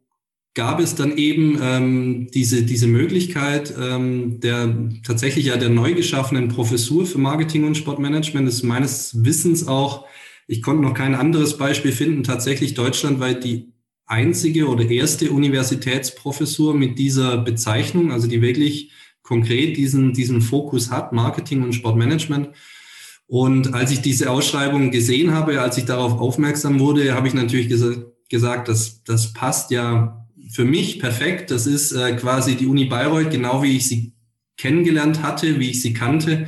gab 0.54 0.80
es 0.80 0.94
dann 0.94 1.16
eben 1.16 1.58
ähm, 1.62 2.28
diese, 2.32 2.62
diese 2.62 2.86
Möglichkeit 2.86 3.74
ähm, 3.78 4.40
der 4.40 4.90
tatsächlich 5.02 5.46
ja 5.46 5.56
der 5.56 5.70
neu 5.70 5.94
geschaffenen 5.94 6.48
Professur 6.48 7.06
für 7.06 7.18
Marketing 7.18 7.64
und 7.64 7.76
Sportmanagement. 7.76 8.48
Das 8.48 8.56
ist 8.56 8.62
meines 8.62 9.24
Wissens 9.24 9.66
auch 9.66 10.06
ich 10.46 10.62
konnte 10.62 10.82
noch 10.82 10.94
kein 10.94 11.14
anderes 11.14 11.56
Beispiel 11.56 11.92
finden, 11.92 12.24
tatsächlich 12.24 12.74
deutschlandweit 12.74 13.44
die 13.44 13.71
einzige 14.12 14.68
oder 14.68 14.88
erste 14.88 15.30
Universitätsprofessur 15.30 16.74
mit 16.74 16.98
dieser 16.98 17.38
Bezeichnung, 17.38 18.12
also 18.12 18.28
die 18.28 18.42
wirklich 18.42 18.92
konkret 19.22 19.76
diesen, 19.76 20.12
diesen 20.12 20.42
Fokus 20.42 20.90
hat, 20.90 21.12
Marketing 21.12 21.62
und 21.62 21.72
Sportmanagement. 21.72 22.50
Und 23.26 23.72
als 23.72 23.90
ich 23.90 24.02
diese 24.02 24.30
Ausschreibung 24.30 24.90
gesehen 24.90 25.32
habe, 25.32 25.62
als 25.62 25.78
ich 25.78 25.86
darauf 25.86 26.20
aufmerksam 26.20 26.78
wurde, 26.78 27.14
habe 27.14 27.28
ich 27.28 27.34
natürlich 27.34 27.68
ges 27.68 27.84
gesagt, 28.28 28.68
dass 28.68 29.04
das 29.04 29.32
passt 29.32 29.70
ja 29.70 30.26
für 30.50 30.64
mich 30.64 30.98
perfekt. 30.98 31.50
Das 31.50 31.66
ist 31.66 31.92
äh, 31.92 32.16
quasi 32.16 32.56
die 32.56 32.66
Uni 32.66 32.86
Bayreuth, 32.86 33.30
genau 33.30 33.62
wie 33.62 33.76
ich 33.76 33.86
sie 33.86 34.12
kennengelernt 34.56 35.22
hatte, 35.22 35.58
wie 35.60 35.70
ich 35.70 35.82
sie 35.82 35.92
kannte, 35.92 36.46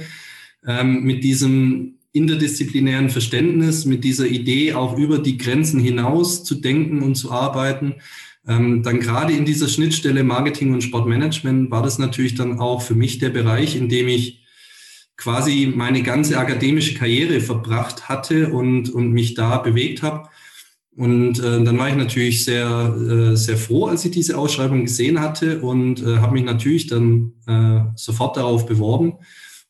ähm, 0.66 1.02
mit 1.02 1.25
diesem 1.25 1.93
interdisziplinären 2.14 3.11
Verständnis, 3.11 3.85
mit 3.85 4.04
dieser 4.04 4.26
Idee 4.26 4.73
auch 4.73 4.97
über 4.97 5.18
die 5.18 5.37
Grenzen 5.37 5.80
hinaus 5.80 6.44
zu 6.44 6.54
denken 6.54 7.02
und 7.02 7.16
zu 7.16 7.33
arbeiten. 7.33 7.97
Ähm, 8.47 8.83
dann 8.83 9.00
gerade 9.00 9.33
in 9.33 9.44
dieser 9.44 9.68
Schnittstelle 9.68 10.23
Marketing 10.23 10.73
und 10.73 10.83
Sportmanagement 10.83 11.71
war 11.71 11.83
das 11.83 11.99
natürlich 11.99 12.37
dann 12.37 12.61
auch 12.61 12.83
für 12.83 12.94
mich 12.94 13.18
der 13.18 13.30
Bereich, 13.30 13.75
in 13.76 13.88
dem 13.88 14.06
ich 14.06 14.44
quasi 15.16 15.73
meine 15.75 16.02
ganze 16.02 16.38
akademische 16.38 16.94
Karriere 16.94 17.40
verbracht 17.40 18.09
hatte 18.09 18.50
und, 18.50 18.90
und 18.90 19.11
mich 19.11 19.35
da 19.35 19.59
bewegt 19.59 20.02
habe. 20.02 20.28
Und 20.97 21.40
äh, 21.40 21.64
dann 21.64 21.78
war 21.78 21.88
ich 21.88 21.97
natürlich 21.97 22.44
sehr, 22.44 22.97
äh, 22.97 23.37
sehr 23.37 23.56
froh, 23.56 23.87
als 23.87 24.04
ich 24.04 24.12
diese 24.12 24.38
Ausschreibung 24.38 24.85
gesehen 24.85 25.21
hatte 25.21 25.61
und 25.61 26.00
äh, 26.00 26.18
habe 26.18 26.35
mich 26.35 26.44
natürlich 26.44 26.87
dann 26.87 27.33
äh, 27.49 27.80
sofort 27.97 28.37
darauf 28.37 28.66
beworben. 28.66 29.14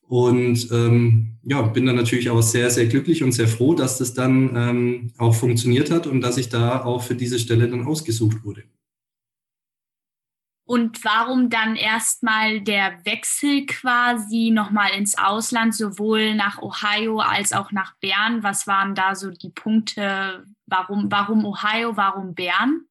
Und 0.08 0.70
ähm, 0.70 1.38
ja, 1.44 1.62
bin 1.62 1.86
dann 1.86 1.96
natürlich 1.96 2.30
auch 2.30 2.42
sehr, 2.42 2.70
sehr 2.70 2.86
glücklich 2.86 3.22
und 3.22 3.32
sehr 3.32 3.48
froh, 3.48 3.74
dass 3.74 3.98
das 3.98 4.14
dann 4.14 4.54
ähm, 4.54 5.12
auch 5.18 5.34
funktioniert 5.34 5.90
hat 5.90 6.06
und 6.06 6.20
dass 6.20 6.36
ich 6.36 6.48
da 6.48 6.84
auch 6.84 7.02
für 7.02 7.14
diese 7.14 7.38
Stelle 7.38 7.68
dann 7.68 7.86
ausgesucht 7.86 8.44
wurde. 8.44 8.64
Und 10.66 11.04
warum 11.04 11.50
dann 11.50 11.76
erstmal 11.76 12.62
der 12.62 13.04
Wechsel 13.04 13.66
quasi 13.66 14.50
nochmal 14.50 14.92
ins 14.96 15.16
Ausland, 15.18 15.74
sowohl 15.74 16.34
nach 16.34 16.62
Ohio 16.62 17.20
als 17.20 17.52
auch 17.52 17.70
nach 17.70 17.94
Bern? 17.98 18.42
Was 18.42 18.66
waren 18.66 18.94
da 18.94 19.14
so 19.14 19.30
die 19.30 19.50
Punkte? 19.50 20.46
Warum, 20.66 21.10
warum 21.10 21.44
Ohio, 21.44 21.98
warum 21.98 22.34
Bern? 22.34 22.86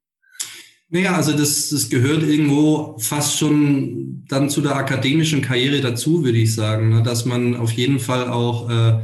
Naja, 0.93 1.15
also 1.15 1.31
das, 1.31 1.69
das 1.69 1.89
gehört 1.89 2.21
irgendwo 2.21 2.95
fast 2.99 3.39
schon 3.39 4.23
dann 4.27 4.51
zu 4.51 4.61
der 4.61 4.75
akademischen 4.75 5.41
Karriere 5.41 5.81
dazu, 5.81 6.23
würde 6.23 6.37
ich 6.37 6.53
sagen, 6.53 6.89
ne? 6.89 7.01
dass 7.01 7.25
man 7.25 7.55
auf 7.55 7.71
jeden 7.71 7.99
Fall 7.99 8.27
auch 8.27 8.69
äh, 8.69 8.99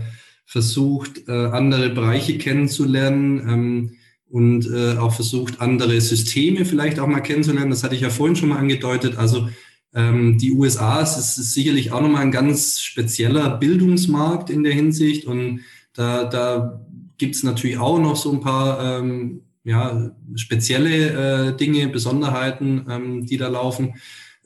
versucht, 0.46 1.28
äh, 1.28 1.32
andere 1.32 1.90
Bereiche 1.90 2.38
kennenzulernen. 2.38 3.40
Ähm, 3.40 3.92
und 4.30 4.70
äh, 4.70 4.98
auch 4.98 5.16
versucht, 5.16 5.60
andere 5.62 6.00
Systeme 6.00 6.64
vielleicht 6.64 7.00
auch 7.00 7.08
mal 7.08 7.22
kennenzulernen. 7.22 7.72
Das 7.72 7.84
hatte 7.84 7.96
ich 7.96 8.02
ja 8.02 8.12
vorhin 8.12 8.36
schon 8.36 8.50
mal 8.50 8.60
angedeutet. 8.60 9.18
Also 9.18 9.50
ähm, 9.96 10.38
die 10.38 10.52
USA 10.52 11.02
es 11.02 11.18
ist, 11.18 11.40
ist 11.40 11.56
sicherlich 11.56 11.92
auch 11.92 12.02
nochmal 12.02 12.22
ein 12.22 12.32
ganz 12.32 12.80
spezieller 12.80 13.58
Bildungsmarkt 13.58 14.52
in 14.52 14.62
der 14.62 14.74
Hinsicht. 14.74 15.26
Und 15.26 15.62
da, 15.94 16.26
da 16.26 16.86
gibt 17.18 17.34
es 17.34 17.42
natürlich 17.42 17.80
auch 17.80 17.98
noch 17.98 18.16
so 18.16 18.32
ein 18.32 18.42
paar 18.42 19.00
ähm, 19.00 19.42
ja, 19.64 20.12
spezielle 20.36 21.50
äh, 21.50 21.58
Dinge, 21.58 21.88
Besonderheiten, 21.90 22.86
ähm, 22.90 23.26
die 23.26 23.38
da 23.38 23.48
laufen. 23.48 23.96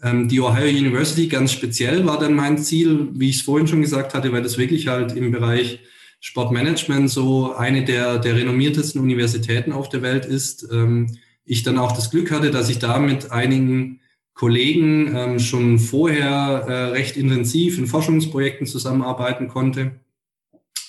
Ähm, 0.01 0.27
die 0.27 0.41
Ohio 0.41 0.67
University 0.67 1.27
ganz 1.27 1.51
speziell 1.51 2.05
war 2.05 2.19
dann 2.19 2.33
mein 2.33 2.57
Ziel, 2.57 3.09
wie 3.13 3.29
ich 3.29 3.37
es 3.37 3.41
vorhin 3.43 3.67
schon 3.67 3.81
gesagt 3.81 4.13
hatte, 4.13 4.31
weil 4.31 4.43
das 4.43 4.57
wirklich 4.57 4.87
halt 4.87 5.13
im 5.13 5.31
Bereich 5.31 5.79
Sportmanagement 6.19 7.09
so 7.09 7.53
eine 7.53 7.83
der, 7.83 8.17
der 8.17 8.35
renommiertesten 8.35 9.01
Universitäten 9.01 9.71
auf 9.71 9.89
der 9.89 10.01
Welt 10.01 10.25
ist. 10.25 10.67
Ähm, 10.71 11.17
ich 11.45 11.63
dann 11.63 11.77
auch 11.77 11.91
das 11.91 12.11
Glück 12.11 12.31
hatte, 12.31 12.51
dass 12.51 12.69
ich 12.69 12.79
da 12.79 12.99
mit 12.99 13.31
einigen 13.31 13.99
Kollegen 14.33 15.15
ähm, 15.15 15.39
schon 15.39 15.79
vorher 15.79 16.65
äh, 16.67 16.73
recht 16.91 17.17
intensiv 17.17 17.77
in 17.77 17.87
Forschungsprojekten 17.87 18.65
zusammenarbeiten 18.65 19.47
konnte 19.47 19.99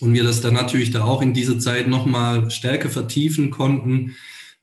und 0.05 0.15
wir 0.15 0.23
das 0.23 0.41
dann 0.41 0.55
natürlich 0.55 0.91
da 0.91 1.05
auch 1.05 1.23
in 1.23 1.33
dieser 1.33 1.59
Zeit 1.59 1.89
nochmal 1.89 2.51
stärker 2.51 2.91
vertiefen 2.91 3.51
konnten 3.51 4.15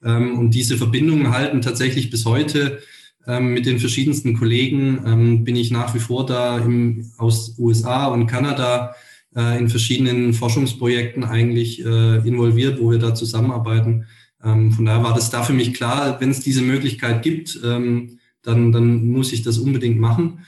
ähm, 0.04 0.38
und 0.38 0.52
diese 0.52 0.78
Verbindungen 0.78 1.32
halten 1.32 1.62
tatsächlich 1.62 2.10
bis 2.10 2.26
heute 2.26 2.82
ähm, 3.28 3.54
mit 3.54 3.66
den 3.66 3.80
verschiedensten 3.80 4.38
Kollegen 4.38 5.02
ähm, 5.06 5.44
bin 5.44 5.56
ich 5.56 5.72
nach 5.72 5.94
wie 5.94 6.00
vor 6.00 6.26
da 6.26 6.58
im, 6.58 7.12
aus 7.18 7.56
USA 7.60 8.08
und 8.08 8.28
Kanada 8.28 8.96
äh, 9.36 9.60
in 9.60 9.70
verschiedenen 9.70 10.34
Forschungsprojekten 10.34 11.24
eigentlich 11.24 11.86
äh, 11.86 12.18
involviert, 12.28 12.80
wo 12.82 12.92
wir 12.92 13.00
da 13.00 13.14
zusammenarbeiten. 13.14 14.06
Von 14.44 14.86
daher 14.86 15.04
war 15.04 15.14
das 15.14 15.30
da 15.30 15.44
für 15.44 15.54
mich 15.54 15.72
klar, 15.72 16.20
wenn 16.20 16.32
es 16.32 16.40
diese 16.40 16.64
Möglichkeit 16.64 17.22
gibt, 17.22 17.64
dann, 17.64 18.18
dann 18.42 19.06
muss 19.06 19.34
ich 19.34 19.44
das 19.44 19.60
unbedingt 19.60 20.00
machen. 20.00 20.40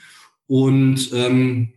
Und 0.48 1.12
ähm, 1.14 1.74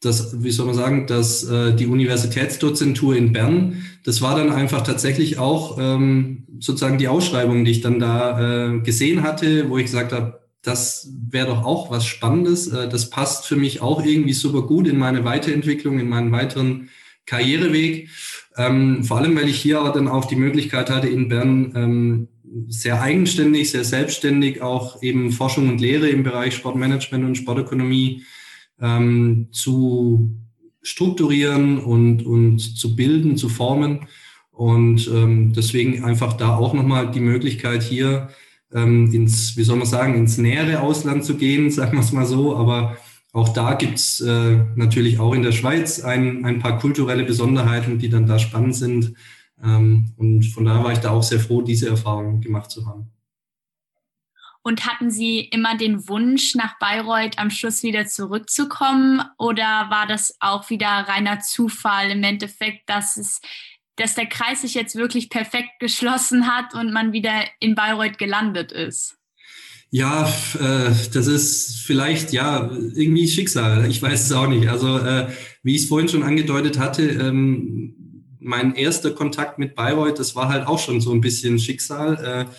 das, 0.00 0.42
wie 0.42 0.50
soll 0.50 0.66
man 0.66 0.74
sagen, 0.74 1.06
dass 1.06 1.44
äh, 1.44 1.74
die 1.74 1.86
Universitätsdozentur 1.86 3.16
in 3.16 3.32
Bern, 3.32 3.84
das 4.04 4.20
war 4.20 4.36
dann 4.36 4.52
einfach 4.52 4.82
tatsächlich 4.82 5.38
auch 5.38 5.78
ähm, 5.80 6.44
sozusagen 6.60 6.98
die 6.98 7.08
Ausschreibung, 7.08 7.64
die 7.64 7.70
ich 7.70 7.80
dann 7.80 7.98
da 7.98 8.74
äh, 8.74 8.78
gesehen 8.80 9.22
hatte, 9.22 9.68
wo 9.70 9.78
ich 9.78 9.86
gesagt 9.86 10.12
habe, 10.12 10.40
das 10.62 11.10
wäre 11.30 11.46
doch 11.46 11.64
auch 11.64 11.90
was 11.90 12.06
Spannendes. 12.06 12.68
Äh, 12.68 12.88
das 12.88 13.08
passt 13.08 13.46
für 13.46 13.56
mich 13.56 13.80
auch 13.80 14.04
irgendwie 14.04 14.32
super 14.32 14.62
gut 14.62 14.86
in 14.86 14.98
meine 14.98 15.24
Weiterentwicklung, 15.24 15.98
in 15.98 16.08
meinen 16.08 16.32
weiteren 16.32 16.90
Karriereweg. 17.24 18.08
Ähm, 18.56 19.04
vor 19.04 19.18
allem, 19.18 19.36
weil 19.36 19.48
ich 19.48 19.60
hier 19.60 19.82
auch 19.82 19.92
dann 19.92 20.08
auch 20.08 20.26
die 20.26 20.36
Möglichkeit 20.36 20.90
hatte, 20.90 21.08
in 21.08 21.28
Bern 21.28 21.72
ähm, 21.74 22.28
sehr 22.68 23.00
eigenständig, 23.00 23.70
sehr 23.70 23.84
selbstständig 23.84 24.62
auch 24.62 25.02
eben 25.02 25.32
Forschung 25.32 25.68
und 25.68 25.80
Lehre 25.80 26.08
im 26.08 26.22
Bereich 26.22 26.54
Sportmanagement 26.54 27.24
und 27.24 27.36
Sportökonomie 27.36 28.24
ähm, 28.80 29.48
zu 29.52 30.36
strukturieren 30.82 31.78
und, 31.78 32.24
und 32.24 32.58
zu 32.60 32.94
bilden, 32.94 33.36
zu 33.36 33.48
formen. 33.48 34.06
Und 34.50 35.08
ähm, 35.08 35.52
deswegen 35.52 36.04
einfach 36.04 36.34
da 36.34 36.56
auch 36.56 36.72
nochmal 36.72 37.10
die 37.10 37.20
Möglichkeit 37.20 37.82
hier 37.82 38.28
ähm, 38.72 39.12
ins, 39.12 39.56
wie 39.56 39.64
soll 39.64 39.76
man 39.76 39.86
sagen, 39.86 40.14
ins 40.14 40.38
nähere 40.38 40.80
Ausland 40.80 41.24
zu 41.24 41.36
gehen, 41.36 41.70
sagen 41.72 41.92
wir 41.92 42.00
es 42.00 42.12
mal 42.12 42.26
so. 42.26 42.56
Aber 42.56 42.96
auch 43.32 43.50
da 43.50 43.74
gibt's 43.74 44.20
äh, 44.20 44.64
natürlich 44.76 45.18
auch 45.18 45.34
in 45.34 45.42
der 45.42 45.52
Schweiz 45.52 46.00
ein, 46.00 46.44
ein 46.44 46.60
paar 46.60 46.78
kulturelle 46.78 47.24
Besonderheiten, 47.24 47.98
die 47.98 48.08
dann 48.08 48.26
da 48.26 48.38
spannend 48.38 48.76
sind. 48.76 49.12
Ähm, 49.62 50.12
und 50.16 50.44
von 50.46 50.64
daher 50.64 50.84
war 50.84 50.92
ich 50.92 51.00
da 51.00 51.10
auch 51.10 51.22
sehr 51.22 51.40
froh, 51.40 51.62
diese 51.62 51.88
Erfahrung 51.88 52.40
gemacht 52.40 52.70
zu 52.70 52.86
haben. 52.86 53.10
Und 54.66 54.84
hatten 54.84 55.12
Sie 55.12 55.38
immer 55.38 55.76
den 55.76 56.08
Wunsch, 56.08 56.56
nach 56.56 56.76
Bayreuth 56.80 57.38
am 57.38 57.50
Schluss 57.50 57.84
wieder 57.84 58.08
zurückzukommen? 58.08 59.22
Oder 59.38 59.86
war 59.90 60.08
das 60.08 60.34
auch 60.40 60.70
wieder 60.70 60.88
reiner 60.88 61.38
Zufall 61.38 62.10
im 62.10 62.24
Endeffekt, 62.24 62.90
dass 62.90 63.16
es 63.16 63.40
dass 63.94 64.16
der 64.16 64.26
Kreis 64.26 64.62
sich 64.62 64.74
jetzt 64.74 64.96
wirklich 64.96 65.30
perfekt 65.30 65.68
geschlossen 65.78 66.48
hat 66.48 66.74
und 66.74 66.92
man 66.92 67.12
wieder 67.12 67.44
in 67.60 67.76
Bayreuth 67.76 68.18
gelandet 68.18 68.72
ist? 68.72 69.14
Ja, 69.90 70.28
äh, 70.58 70.90
das 71.12 71.28
ist 71.28 71.84
vielleicht 71.86 72.32
ja 72.32 72.68
irgendwie 72.72 73.28
Schicksal. 73.28 73.88
Ich 73.88 74.02
weiß 74.02 74.24
es 74.24 74.32
auch 74.32 74.48
nicht. 74.48 74.66
Also 74.68 74.98
äh, 74.98 75.28
wie 75.62 75.76
ich 75.76 75.82
es 75.82 75.88
vorhin 75.88 76.08
schon 76.08 76.24
angedeutet 76.24 76.80
hatte, 76.80 77.04
ähm, 77.04 77.94
mein 78.40 78.74
erster 78.74 79.12
Kontakt 79.12 79.60
mit 79.60 79.76
Bayreuth, 79.76 80.18
das 80.18 80.34
war 80.34 80.48
halt 80.48 80.66
auch 80.66 80.80
schon 80.80 81.00
so 81.00 81.12
ein 81.12 81.20
bisschen 81.20 81.60
Schicksal, 81.60 82.48
äh, 82.48 82.52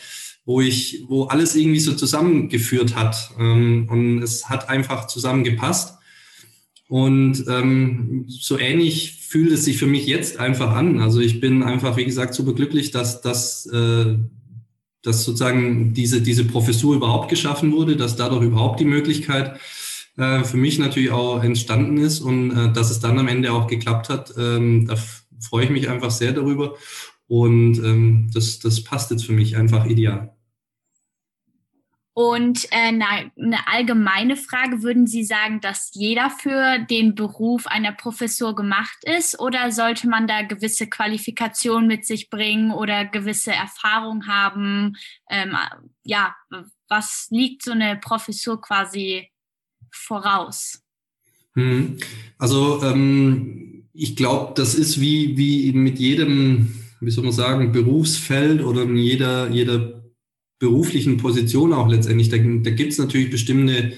wo 0.47 0.61
ich, 0.61 1.03
wo 1.09 1.25
alles 1.25 1.57
irgendwie 1.57 1.81
so 1.81 1.93
zusammengeführt 1.93 2.95
hat 2.95 3.31
ähm, 3.37 3.85
und 3.91 4.23
es 4.23 4.49
hat 4.49 4.69
einfach 4.69 5.05
zusammengepasst. 5.07 5.95
Und 6.87 7.43
ähm, 7.49 8.23
so 8.29 8.57
ähnlich 8.57 9.25
fühlt 9.27 9.51
es 9.51 9.65
sich 9.65 9.77
für 9.77 9.87
mich 9.87 10.07
jetzt 10.07 10.39
einfach 10.39 10.71
an. 10.73 11.01
Also 11.01 11.19
ich 11.19 11.41
bin 11.41 11.63
einfach, 11.63 11.97
wie 11.97 12.05
gesagt, 12.05 12.33
super 12.33 12.53
glücklich, 12.53 12.91
dass, 12.91 13.19
dass, 13.19 13.65
äh, 13.65 14.15
dass 15.03 15.25
sozusagen 15.25 15.93
diese, 15.93 16.21
diese 16.21 16.45
Professur 16.45 16.95
überhaupt 16.95 17.29
geschaffen 17.29 17.73
wurde, 17.73 17.97
dass 17.97 18.15
dadurch 18.15 18.45
überhaupt 18.45 18.79
die 18.79 18.85
Möglichkeit 18.85 19.59
äh, 20.15 20.45
für 20.45 20.55
mich 20.55 20.79
natürlich 20.79 21.11
auch 21.11 21.43
entstanden 21.43 21.97
ist 21.97 22.21
und 22.21 22.51
äh, 22.51 22.71
dass 22.71 22.89
es 22.89 23.01
dann 23.01 23.19
am 23.19 23.27
Ende 23.27 23.51
auch 23.51 23.67
geklappt 23.67 24.07
hat. 24.07 24.33
Ähm, 24.37 24.87
da 24.87 24.95
freue 25.41 25.65
ich 25.65 25.71
mich 25.71 25.89
einfach 25.89 26.11
sehr 26.11 26.31
darüber. 26.31 26.75
Und 27.27 27.79
ähm, 27.79 28.29
das, 28.33 28.59
das 28.59 28.81
passt 28.81 29.11
jetzt 29.11 29.25
für 29.25 29.33
mich 29.33 29.57
einfach 29.57 29.85
ideal. 29.85 30.36
Und 32.17 32.65
äh, 32.71 32.87
eine, 32.87 33.05
eine 33.37 33.67
allgemeine 33.67 34.37
Frage, 34.37 34.81
würden 34.81 35.05
Sie 35.05 35.23
sagen, 35.23 35.61
dass 35.61 35.91
jeder 35.93 36.31
für 36.31 36.79
den 36.89 37.13
Beruf 37.13 37.67
einer 37.67 37.91
Professur 37.91 38.55
gemacht 38.55 38.97
ist 39.03 39.39
oder 39.39 39.71
sollte 39.71 40.09
man 40.09 40.25
da 40.25 40.41
gewisse 40.41 40.87
Qualifikationen 40.87 41.87
mit 41.87 42.07
sich 42.07 42.31
bringen 42.31 42.71
oder 42.71 43.05
gewisse 43.05 43.51
Erfahrung 43.51 44.25
haben? 44.25 44.95
Ähm, 45.29 45.55
ja, 46.05 46.35
was 46.89 47.27
liegt 47.29 47.61
so 47.61 47.73
eine 47.73 47.97
Professur 47.97 48.59
quasi 48.59 49.29
voraus? 49.91 50.81
Hm. 51.53 51.99
Also 52.39 52.81
ähm, 52.81 53.89
ich 53.93 54.15
glaube, 54.15 54.53
das 54.55 54.73
ist 54.73 54.99
wie, 54.99 55.37
wie 55.37 55.71
mit 55.71 55.99
jedem, 55.99 56.73
wie 56.99 57.11
soll 57.11 57.25
man 57.25 57.33
sagen, 57.33 57.71
Berufsfeld 57.71 58.63
oder 58.63 58.81
in 58.81 58.97
jeder, 58.97 59.51
jeder 59.51 59.96
beruflichen 60.59 61.17
Position 61.17 61.73
auch 61.73 61.87
letztendlich. 61.87 62.29
Da, 62.29 62.37
da 62.37 62.71
gibt 62.71 62.93
es 62.93 62.97
natürlich 62.97 63.29
bestimmte 63.29 63.93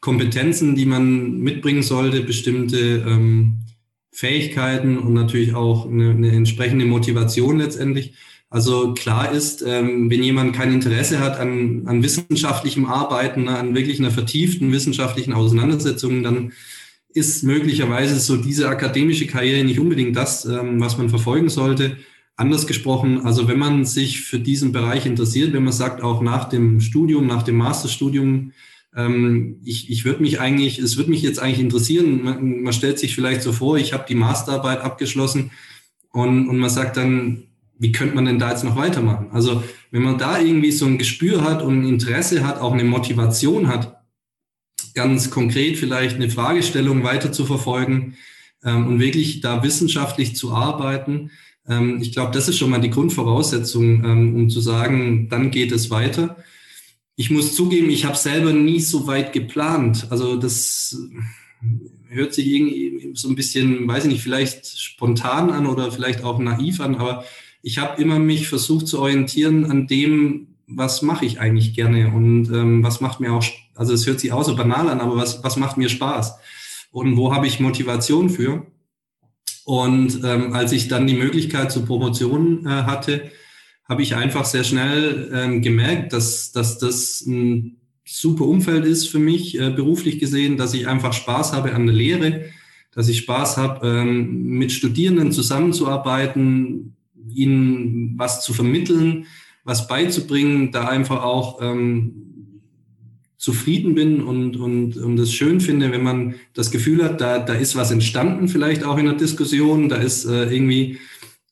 Kompetenzen, 0.00 0.74
die 0.74 0.86
man 0.86 1.38
mitbringen 1.38 1.82
sollte, 1.82 2.22
bestimmte 2.22 3.04
ähm, 3.06 3.58
Fähigkeiten 4.10 4.98
und 4.98 5.14
natürlich 5.14 5.54
auch 5.54 5.88
eine, 5.88 6.10
eine 6.10 6.32
entsprechende 6.32 6.84
Motivation 6.84 7.58
letztendlich. 7.58 8.12
Also 8.50 8.92
klar 8.92 9.32
ist, 9.32 9.62
ähm, 9.66 10.10
wenn 10.10 10.22
jemand 10.22 10.54
kein 10.54 10.72
Interesse 10.74 11.20
hat 11.20 11.38
an, 11.40 11.86
an 11.86 12.02
wissenschaftlichem 12.02 12.84
Arbeiten, 12.84 13.48
an 13.48 13.74
wirklich 13.74 13.98
einer 13.98 14.10
vertieften 14.10 14.72
wissenschaftlichen 14.72 15.32
Auseinandersetzung, 15.32 16.22
dann 16.22 16.52
ist 17.14 17.44
möglicherweise 17.44 18.18
so 18.20 18.36
diese 18.36 18.68
akademische 18.68 19.26
Karriere 19.26 19.64
nicht 19.64 19.80
unbedingt 19.80 20.16
das, 20.16 20.44
ähm, 20.44 20.80
was 20.80 20.98
man 20.98 21.08
verfolgen 21.08 21.48
sollte. 21.48 21.96
Anders 22.36 22.66
gesprochen, 22.66 23.20
also 23.26 23.46
wenn 23.46 23.58
man 23.58 23.84
sich 23.84 24.22
für 24.22 24.38
diesen 24.38 24.72
Bereich 24.72 25.04
interessiert, 25.04 25.52
wenn 25.52 25.64
man 25.64 25.72
sagt, 25.72 26.02
auch 26.02 26.22
nach 26.22 26.48
dem 26.48 26.80
Studium, 26.80 27.26
nach 27.26 27.42
dem 27.42 27.56
Masterstudium, 27.56 28.52
ähm, 28.96 29.60
ich, 29.64 29.90
ich 29.90 30.04
würde 30.04 30.22
mich 30.22 30.40
eigentlich, 30.40 30.78
es 30.78 30.96
würde 30.96 31.10
mich 31.10 31.22
jetzt 31.22 31.38
eigentlich 31.38 31.60
interessieren, 31.60 32.24
man, 32.24 32.62
man 32.62 32.72
stellt 32.72 32.98
sich 32.98 33.14
vielleicht 33.14 33.42
so 33.42 33.52
vor, 33.52 33.76
ich 33.76 33.92
habe 33.92 34.04
die 34.08 34.14
Masterarbeit 34.14 34.80
abgeschlossen 34.80 35.50
und, 36.10 36.48
und 36.48 36.58
man 36.58 36.70
sagt 36.70 36.96
dann, 36.96 37.44
wie 37.78 37.92
könnte 37.92 38.14
man 38.14 38.24
denn 38.24 38.38
da 38.38 38.50
jetzt 38.50 38.64
noch 38.64 38.76
weitermachen? 38.76 39.28
Also 39.32 39.62
wenn 39.90 40.02
man 40.02 40.16
da 40.16 40.38
irgendwie 40.38 40.72
so 40.72 40.86
ein 40.86 40.98
Gespür 40.98 41.42
hat 41.42 41.62
und 41.62 41.80
ein 41.80 41.88
Interesse 41.88 42.46
hat, 42.46 42.60
auch 42.60 42.72
eine 42.72 42.84
Motivation 42.84 43.68
hat, 43.68 44.02
ganz 44.94 45.30
konkret 45.30 45.76
vielleicht 45.78 46.16
eine 46.16 46.30
Fragestellung 46.30 47.02
weiter 47.02 47.32
zu 47.32 47.44
verfolgen 47.44 48.16
ähm, 48.64 48.86
und 48.86 49.00
wirklich 49.00 49.40
da 49.40 49.62
wissenschaftlich 49.62 50.36
zu 50.36 50.52
arbeiten, 50.52 51.30
ähm, 51.68 51.98
ich 52.00 52.12
glaube, 52.12 52.32
das 52.32 52.48
ist 52.48 52.58
schon 52.58 52.70
mal 52.70 52.80
die 52.80 52.90
Grundvoraussetzung, 52.90 54.04
ähm, 54.04 54.34
um 54.34 54.50
zu 54.50 54.60
sagen, 54.60 55.28
dann 55.28 55.50
geht 55.50 55.72
es 55.72 55.90
weiter. 55.90 56.36
Ich 57.16 57.30
muss 57.30 57.54
zugeben, 57.54 57.90
ich 57.90 58.04
habe 58.04 58.16
selber 58.16 58.52
nie 58.52 58.80
so 58.80 59.06
weit 59.06 59.32
geplant. 59.32 60.06
Also 60.10 60.36
das 60.36 60.96
hört 62.08 62.34
sich 62.34 62.46
irgendwie 62.46 63.12
so 63.14 63.28
ein 63.28 63.36
bisschen, 63.36 63.86
weiß 63.86 64.04
ich 64.04 64.12
nicht, 64.12 64.22
vielleicht 64.22 64.66
spontan 64.78 65.50
an 65.50 65.66
oder 65.66 65.92
vielleicht 65.92 66.24
auch 66.24 66.38
naiv 66.38 66.80
an, 66.80 66.96
aber 66.96 67.24
ich 67.62 67.78
habe 67.78 68.00
immer 68.02 68.18
mich 68.18 68.48
versucht 68.48 68.88
zu 68.88 68.98
orientieren 68.98 69.70
an 69.70 69.86
dem, 69.86 70.48
was 70.66 71.02
mache 71.02 71.24
ich 71.24 71.40
eigentlich 71.40 71.74
gerne 71.74 72.12
und 72.12 72.50
ähm, 72.50 72.82
was 72.82 73.00
macht 73.00 73.20
mir 73.20 73.32
auch, 73.32 73.44
also 73.74 73.92
es 73.92 74.06
hört 74.06 74.20
sich 74.20 74.32
auch 74.32 74.44
so 74.44 74.56
banal 74.56 74.88
an, 74.88 75.00
aber 75.00 75.16
was, 75.16 75.44
was 75.44 75.56
macht 75.56 75.76
mir 75.76 75.88
Spaß 75.88 76.34
und 76.90 77.16
wo 77.16 77.32
habe 77.32 77.46
ich 77.46 77.60
Motivation 77.60 78.30
für? 78.30 78.66
Und 79.64 80.20
ähm, 80.24 80.52
als 80.52 80.72
ich 80.72 80.88
dann 80.88 81.06
die 81.06 81.14
Möglichkeit 81.14 81.70
zur 81.70 81.86
Promotion 81.86 82.66
äh, 82.66 82.68
hatte, 82.68 83.30
habe 83.88 84.02
ich 84.02 84.14
einfach 84.16 84.44
sehr 84.44 84.64
schnell 84.64 85.30
ähm, 85.34 85.62
gemerkt, 85.62 86.12
dass, 86.12 86.52
dass 86.52 86.78
das 86.78 87.20
ein 87.26 87.76
super 88.04 88.44
Umfeld 88.44 88.84
ist 88.84 89.08
für 89.08 89.18
mich, 89.18 89.58
äh, 89.58 89.70
beruflich 89.70 90.18
gesehen, 90.18 90.56
dass 90.56 90.74
ich 90.74 90.88
einfach 90.88 91.12
Spaß 91.12 91.52
habe 91.52 91.74
an 91.74 91.86
der 91.86 91.94
Lehre, 91.94 92.44
dass 92.92 93.08
ich 93.08 93.18
Spaß 93.18 93.56
habe, 93.56 93.86
ähm, 93.86 94.42
mit 94.42 94.72
Studierenden 94.72 95.32
zusammenzuarbeiten, 95.32 96.96
ihnen 97.28 98.18
was 98.18 98.42
zu 98.42 98.52
vermitteln, 98.52 99.26
was 99.64 99.86
beizubringen, 99.86 100.72
da 100.72 100.88
einfach 100.88 101.22
auch 101.22 101.62
ähm, 101.62 102.31
zufrieden 103.42 103.96
bin 103.96 104.22
und, 104.22 104.56
und, 104.56 104.96
und 104.96 105.18
es 105.18 105.34
schön 105.34 105.60
finde, 105.60 105.90
wenn 105.90 106.04
man 106.04 106.36
das 106.54 106.70
Gefühl 106.70 107.02
hat, 107.02 107.20
da, 107.20 107.40
da 107.40 107.54
ist 107.54 107.74
was 107.74 107.90
entstanden, 107.90 108.46
vielleicht 108.46 108.84
auch 108.84 108.96
in 108.98 109.06
der 109.06 109.16
Diskussion, 109.16 109.88
da 109.88 109.96
ist 109.96 110.24
äh, 110.26 110.44
irgendwie 110.44 111.00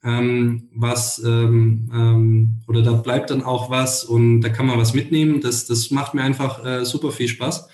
ähm, 0.05 0.69
was 0.73 1.21
ähm, 1.27 1.91
ähm, 1.93 2.61
oder 2.69 2.83
da 2.83 2.93
bleibt 2.93 3.31
dann 3.31 3.43
auch 3.43 3.71
was 3.71 4.05
und 4.05 4.41
da 4.41 4.51
kann 4.51 4.67
man 4.67 4.79
was 4.79 4.95
mitnehmen. 4.95 5.41
Das, 5.41 5.67
das 5.67 5.91
macht 5.91 6.15
mir 6.15 6.23
einfach 6.23 6.65
äh, 6.65 6.85
super 6.85 7.11
viel 7.11 7.27
Spaß. 7.27 7.69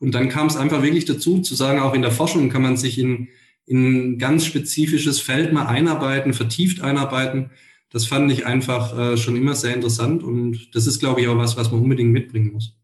Und 0.00 0.14
dann 0.14 0.30
kam 0.30 0.46
es 0.46 0.56
einfach 0.56 0.82
wirklich 0.82 1.04
dazu, 1.04 1.42
zu 1.42 1.54
sagen, 1.54 1.80
auch 1.80 1.92
in 1.92 2.00
der 2.00 2.10
Forschung 2.10 2.48
kann 2.48 2.62
man 2.62 2.78
sich 2.78 2.98
in, 2.98 3.28
in 3.66 4.14
ein 4.14 4.18
ganz 4.18 4.46
spezifisches 4.46 5.20
Feld 5.20 5.52
mal 5.52 5.66
einarbeiten, 5.66 6.32
vertieft 6.32 6.80
einarbeiten. 6.80 7.50
Das 7.90 8.06
fand 8.06 8.32
ich 8.32 8.46
einfach 8.46 8.98
äh, 8.98 9.16
schon 9.18 9.36
immer 9.36 9.54
sehr 9.54 9.74
interessant 9.74 10.22
und 10.22 10.74
das 10.74 10.86
ist, 10.86 11.00
glaube 11.00 11.20
ich, 11.20 11.28
auch 11.28 11.36
was, 11.36 11.58
was 11.58 11.70
man 11.70 11.82
unbedingt 11.82 12.12
mitbringen 12.12 12.52
muss. 12.52 12.77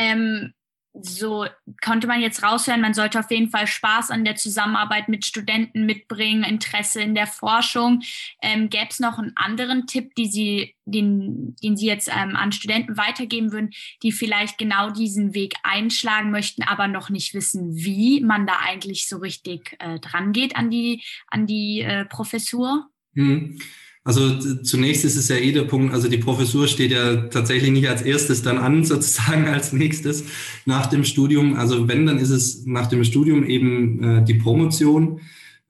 Ähm, 0.00 0.54
so 0.92 1.46
konnte 1.84 2.08
man 2.08 2.20
jetzt 2.20 2.42
raushören, 2.42 2.80
man 2.80 2.94
sollte 2.94 3.20
auf 3.20 3.30
jeden 3.30 3.48
Fall 3.48 3.68
Spaß 3.68 4.10
an 4.10 4.24
der 4.24 4.34
Zusammenarbeit 4.34 5.08
mit 5.08 5.24
Studenten 5.24 5.86
mitbringen, 5.86 6.42
Interesse 6.42 7.00
in 7.00 7.14
der 7.14 7.28
Forschung. 7.28 8.02
Ähm, 8.42 8.70
Gäbe 8.70 8.88
es 8.90 8.98
noch 8.98 9.18
einen 9.18 9.32
anderen 9.36 9.86
Tipp, 9.86 10.14
die 10.16 10.26
Sie, 10.26 10.74
den, 10.84 11.54
den 11.62 11.76
Sie 11.76 11.86
jetzt 11.86 12.08
ähm, 12.08 12.34
an 12.34 12.50
Studenten 12.50 12.96
weitergeben 12.96 13.52
würden, 13.52 13.70
die 14.02 14.10
vielleicht 14.10 14.58
genau 14.58 14.90
diesen 14.90 15.32
Weg 15.32 15.54
einschlagen 15.62 16.32
möchten, 16.32 16.64
aber 16.64 16.88
noch 16.88 17.08
nicht 17.08 17.34
wissen, 17.34 17.76
wie 17.76 18.20
man 18.20 18.46
da 18.46 18.54
eigentlich 18.60 19.08
so 19.08 19.18
richtig 19.18 19.76
äh, 19.78 20.00
dran 20.00 20.32
geht 20.32 20.56
an 20.56 20.70
die, 20.70 21.04
an 21.28 21.46
die 21.46 21.82
äh, 21.82 22.04
Professur? 22.04 22.90
Mhm. 23.12 23.60
Also 24.02 24.38
zunächst 24.62 25.04
ist 25.04 25.16
es 25.16 25.28
ja 25.28 25.36
eh 25.36 25.52
der 25.52 25.64
Punkt, 25.64 25.92
also 25.92 26.08
die 26.08 26.16
Professur 26.16 26.66
steht 26.66 26.90
ja 26.90 27.16
tatsächlich 27.28 27.70
nicht 27.70 27.88
als 27.88 28.00
erstes 28.00 28.42
dann 28.42 28.58
an, 28.58 28.84
sozusagen 28.84 29.46
als 29.46 29.72
nächstes 29.72 30.24
nach 30.64 30.86
dem 30.86 31.04
Studium. 31.04 31.54
Also 31.56 31.86
wenn, 31.88 32.06
dann 32.06 32.18
ist 32.18 32.30
es 32.30 32.64
nach 32.66 32.86
dem 32.86 33.04
Studium 33.04 33.44
eben 33.44 34.02
äh, 34.02 34.24
die 34.24 34.34
Promotion. 34.34 35.20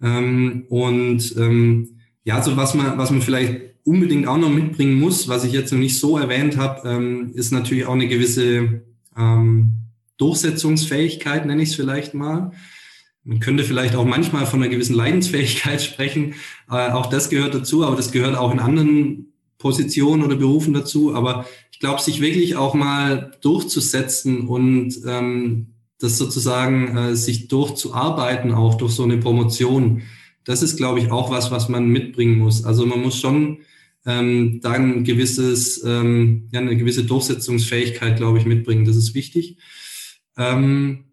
Ähm, 0.01 0.65
und 0.69 1.35
ähm, 1.37 2.01
ja, 2.25 2.43
so 2.43 2.57
was 2.57 2.75
man, 2.75 2.97
was 2.99 3.11
man 3.11 3.23
vielleicht 3.23 3.71
unbedingt 3.85 4.29
auch 4.29 4.39
noch 4.39 4.51
mitbringen 4.51 5.01
muss, 5.01 5.27
was 5.29 5.45
ich 5.45 5.53
jetzt 5.53 5.73
noch 5.73 5.79
nicht 5.79 5.99
so 5.99 6.17
erwähnt 6.17 6.57
habe, 6.57 6.89
ähm, 6.89 7.33
ist 7.35 7.51
natürlich 7.51 7.87
auch 7.87 7.95
eine 7.95 8.09
gewisse 8.09 8.83
ähm, 9.17 9.73
Durchsetzungsfähigkeit, 10.19 11.47
nenne 11.47 11.63
ich 11.63 11.71
es 11.71 11.75
vielleicht 11.75 12.15
mal. 12.15 12.53
Man 13.25 13.41
könnte 13.41 13.65
vielleicht 13.65 13.95
auch 13.97 14.05
manchmal 14.05 14.47
von 14.47 14.63
einer 14.63 14.71
gewissen 14.71 14.95
Leidensfähigkeit 14.95 15.83
sprechen. 15.83 16.35
Äh, 16.71 16.91
auch 16.91 17.07
das 17.07 17.31
gehört 17.31 17.55
dazu, 17.55 17.85
aber 17.85 17.97
das 17.97 18.13
gehört 18.13 18.37
auch 18.37 18.53
in 18.53 18.61
anderen 18.61 19.33
Positionen 19.59 20.23
oder 20.23 20.37
Berufen 20.37 20.73
dazu. 20.73 21.15
Aber 21.15 21.47
ich 21.71 21.81
glaube, 21.81 22.01
sich 22.01 22.21
wirklich 22.21 22.57
auch 22.57 22.75
mal 22.75 23.33
durchzusetzen 23.43 24.49
und 24.49 24.95
ähm, 25.07 25.75
das 25.99 26.17
sozusagen 26.17 26.97
äh, 26.97 27.17
sich 27.17 27.49
durchzuarbeiten, 27.49 28.53
auch 28.53 28.75
durch 28.77 28.93
so 28.93 29.05
eine 29.05 29.19
Promotion, 29.19 30.03
das 30.45 30.63
ist, 30.63 30.77
glaube 30.77 30.99
ich, 30.99 31.11
auch 31.11 31.31
was, 31.31 31.51
was 31.51 31.69
man 31.69 31.89
mitbringen 31.89 32.39
muss. 32.39 32.65
Also 32.65 32.87
man 32.87 33.03
muss 33.03 33.19
schon 33.19 33.59
ähm, 34.07 34.61
da 34.63 34.73
ein 34.73 35.05
gewisses, 35.05 35.85
ähm, 35.85 36.49
ja, 36.53 36.61
eine 36.61 36.77
gewisse 36.77 37.05
Durchsetzungsfähigkeit, 37.05 38.17
glaube 38.17 38.39
ich, 38.39 38.47
mitbringen. 38.47 38.87
Das 38.87 38.97
ist 38.97 39.15
wichtig. 39.15 39.59
Ähm, 40.39 41.10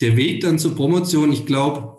der 0.00 0.16
Weg 0.16 0.40
dann 0.40 0.58
zur 0.58 0.74
Promotion, 0.74 1.32
ich 1.32 1.46
glaube, 1.46 1.98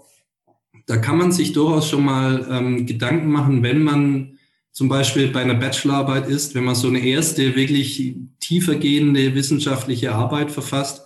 da 0.85 0.97
kann 0.97 1.17
man 1.17 1.31
sich 1.31 1.53
durchaus 1.53 1.89
schon 1.89 2.03
mal 2.03 2.47
ähm, 2.49 2.85
Gedanken 2.85 3.31
machen, 3.31 3.63
wenn 3.63 3.83
man 3.83 4.37
zum 4.71 4.89
Beispiel 4.89 5.27
bei 5.27 5.41
einer 5.41 5.55
Bachelorarbeit 5.55 6.27
ist, 6.27 6.55
wenn 6.55 6.63
man 6.63 6.75
so 6.75 6.87
eine 6.87 6.99
erste 6.99 7.55
wirklich 7.55 8.15
tiefergehende 8.39 9.35
wissenschaftliche 9.35 10.13
Arbeit 10.13 10.49
verfasst. 10.49 11.05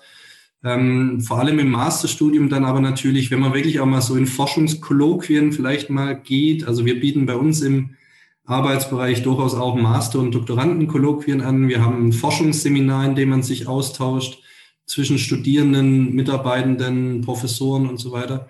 Ähm, 0.64 1.22
vor 1.22 1.40
allem 1.40 1.60
im 1.60 1.70
Masterstudium 1.70 2.50
dann 2.50 2.66
aber 2.66 2.80
natürlich, 2.80 3.32
wenn 3.32 3.40
man 3.40 3.54
wirklich 3.54 3.80
auch 3.80 3.86
mal 3.86 4.02
so 4.02 4.16
in 4.16 4.28
Forschungskolloquien 4.28 5.52
vielleicht 5.52 5.90
mal 5.90 6.16
geht. 6.16 6.68
Also 6.68 6.86
wir 6.86 7.00
bieten 7.00 7.26
bei 7.26 7.36
uns 7.36 7.62
im 7.62 7.92
Arbeitsbereich 8.46 9.24
durchaus 9.24 9.56
auch 9.56 9.76
Master- 9.76 10.20
und 10.20 10.34
Doktorandenkolloquien 10.34 11.42
an. 11.42 11.68
Wir 11.68 11.84
haben 11.84 12.08
ein 12.08 12.14
Forschungsseminar, 12.14 13.06
in 13.06 13.16
dem 13.16 13.30
man 13.30 13.44
sich 13.44 13.68
austauscht 13.68 14.45
zwischen 14.86 15.18
Studierenden, 15.18 16.14
Mitarbeitenden, 16.14 17.22
Professoren 17.22 17.88
und 17.88 17.98
so 17.98 18.12
weiter. 18.12 18.50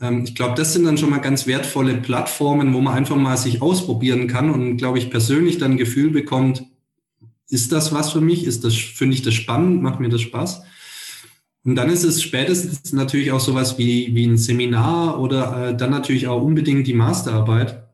Ähm, 0.00 0.24
ich 0.24 0.34
glaube, 0.34 0.54
das 0.54 0.72
sind 0.72 0.84
dann 0.84 0.98
schon 0.98 1.10
mal 1.10 1.18
ganz 1.18 1.46
wertvolle 1.46 1.94
Plattformen, 1.94 2.74
wo 2.74 2.80
man 2.80 2.94
einfach 2.94 3.16
mal 3.16 3.36
sich 3.36 3.62
ausprobieren 3.62 4.26
kann 4.26 4.50
und, 4.50 4.76
glaube 4.76 4.98
ich, 4.98 5.10
persönlich 5.10 5.58
dann 5.58 5.72
ein 5.72 5.78
Gefühl 5.78 6.10
bekommt, 6.10 6.64
ist 7.48 7.70
das 7.70 7.92
was 7.92 8.12
für 8.12 8.20
mich? 8.20 8.44
Ist 8.44 8.64
das, 8.64 8.74
finde 8.74 9.14
ich 9.14 9.22
das 9.22 9.34
spannend? 9.34 9.82
Macht 9.82 10.00
mir 10.00 10.08
das 10.08 10.22
Spaß? 10.22 10.62
Und 11.64 11.76
dann 11.76 11.90
ist 11.90 12.02
es 12.02 12.22
spätestens 12.22 12.92
natürlich 12.92 13.30
auch 13.30 13.40
sowas 13.40 13.78
wie, 13.78 14.14
wie 14.14 14.26
ein 14.26 14.38
Seminar 14.38 15.20
oder 15.20 15.68
äh, 15.68 15.76
dann 15.76 15.90
natürlich 15.90 16.26
auch 16.26 16.42
unbedingt 16.42 16.86
die 16.86 16.94
Masterarbeit, 16.94 17.84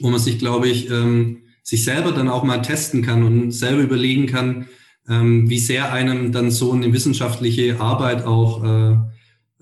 wo 0.00 0.08
man 0.08 0.18
sich, 0.18 0.38
glaube 0.38 0.68
ich, 0.68 0.90
ähm, 0.90 1.42
sich 1.62 1.84
selber 1.84 2.10
dann 2.10 2.28
auch 2.28 2.42
mal 2.42 2.62
testen 2.62 3.02
kann 3.02 3.22
und 3.22 3.52
selber 3.52 3.82
überlegen 3.82 4.26
kann, 4.26 4.66
wie 5.04 5.58
sehr 5.58 5.92
einem 5.92 6.30
dann 6.30 6.50
so 6.52 6.72
eine 6.72 6.92
wissenschaftliche 6.92 7.80
Arbeit 7.80 8.24
auch 8.24 8.62
äh, 8.62 8.96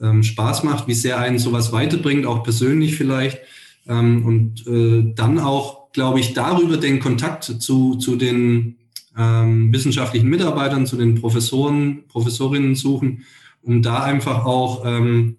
ähm, 0.00 0.22
Spaß 0.22 0.64
macht, 0.64 0.88
wie 0.88 0.94
sehr 0.94 1.18
einen 1.18 1.38
sowas 1.38 1.72
weiterbringt, 1.72 2.26
auch 2.26 2.42
persönlich 2.42 2.96
vielleicht. 2.96 3.38
Ähm, 3.86 4.24
und 4.24 4.66
äh, 4.66 5.12
dann 5.14 5.38
auch, 5.38 5.92
glaube 5.92 6.20
ich, 6.20 6.34
darüber 6.34 6.76
den 6.76 7.00
Kontakt 7.00 7.44
zu, 7.44 7.96
zu 7.96 8.16
den 8.16 8.76
ähm, 9.16 9.72
wissenschaftlichen 9.72 10.28
Mitarbeitern, 10.28 10.86
zu 10.86 10.96
den 10.96 11.16
Professoren, 11.16 12.04
Professorinnen 12.08 12.74
suchen, 12.74 13.24
um 13.62 13.82
da 13.82 14.02
einfach 14.02 14.44
auch 14.44 14.84
ähm, 14.86 15.36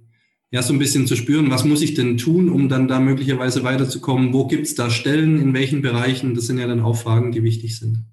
ja 0.51 0.61
so 0.61 0.73
ein 0.73 0.79
bisschen 0.79 1.07
zu 1.07 1.15
spüren, 1.15 1.49
was 1.49 1.63
muss 1.63 1.81
ich 1.81 1.93
denn 1.93 2.17
tun, 2.17 2.49
um 2.49 2.69
dann 2.69 2.87
da 2.87 2.99
möglicherweise 2.99 3.63
weiterzukommen? 3.63 4.33
Wo 4.33 4.47
gibt 4.47 4.67
es 4.67 4.75
da 4.75 4.89
Stellen, 4.89 5.39
in 5.41 5.53
welchen 5.53 5.81
Bereichen? 5.81 6.35
Das 6.35 6.47
sind 6.47 6.57
ja 6.57 6.67
dann 6.67 6.81
auch 6.81 6.97
Fragen, 6.97 7.31
die 7.31 7.43
wichtig 7.43 7.77
sind 7.77 8.03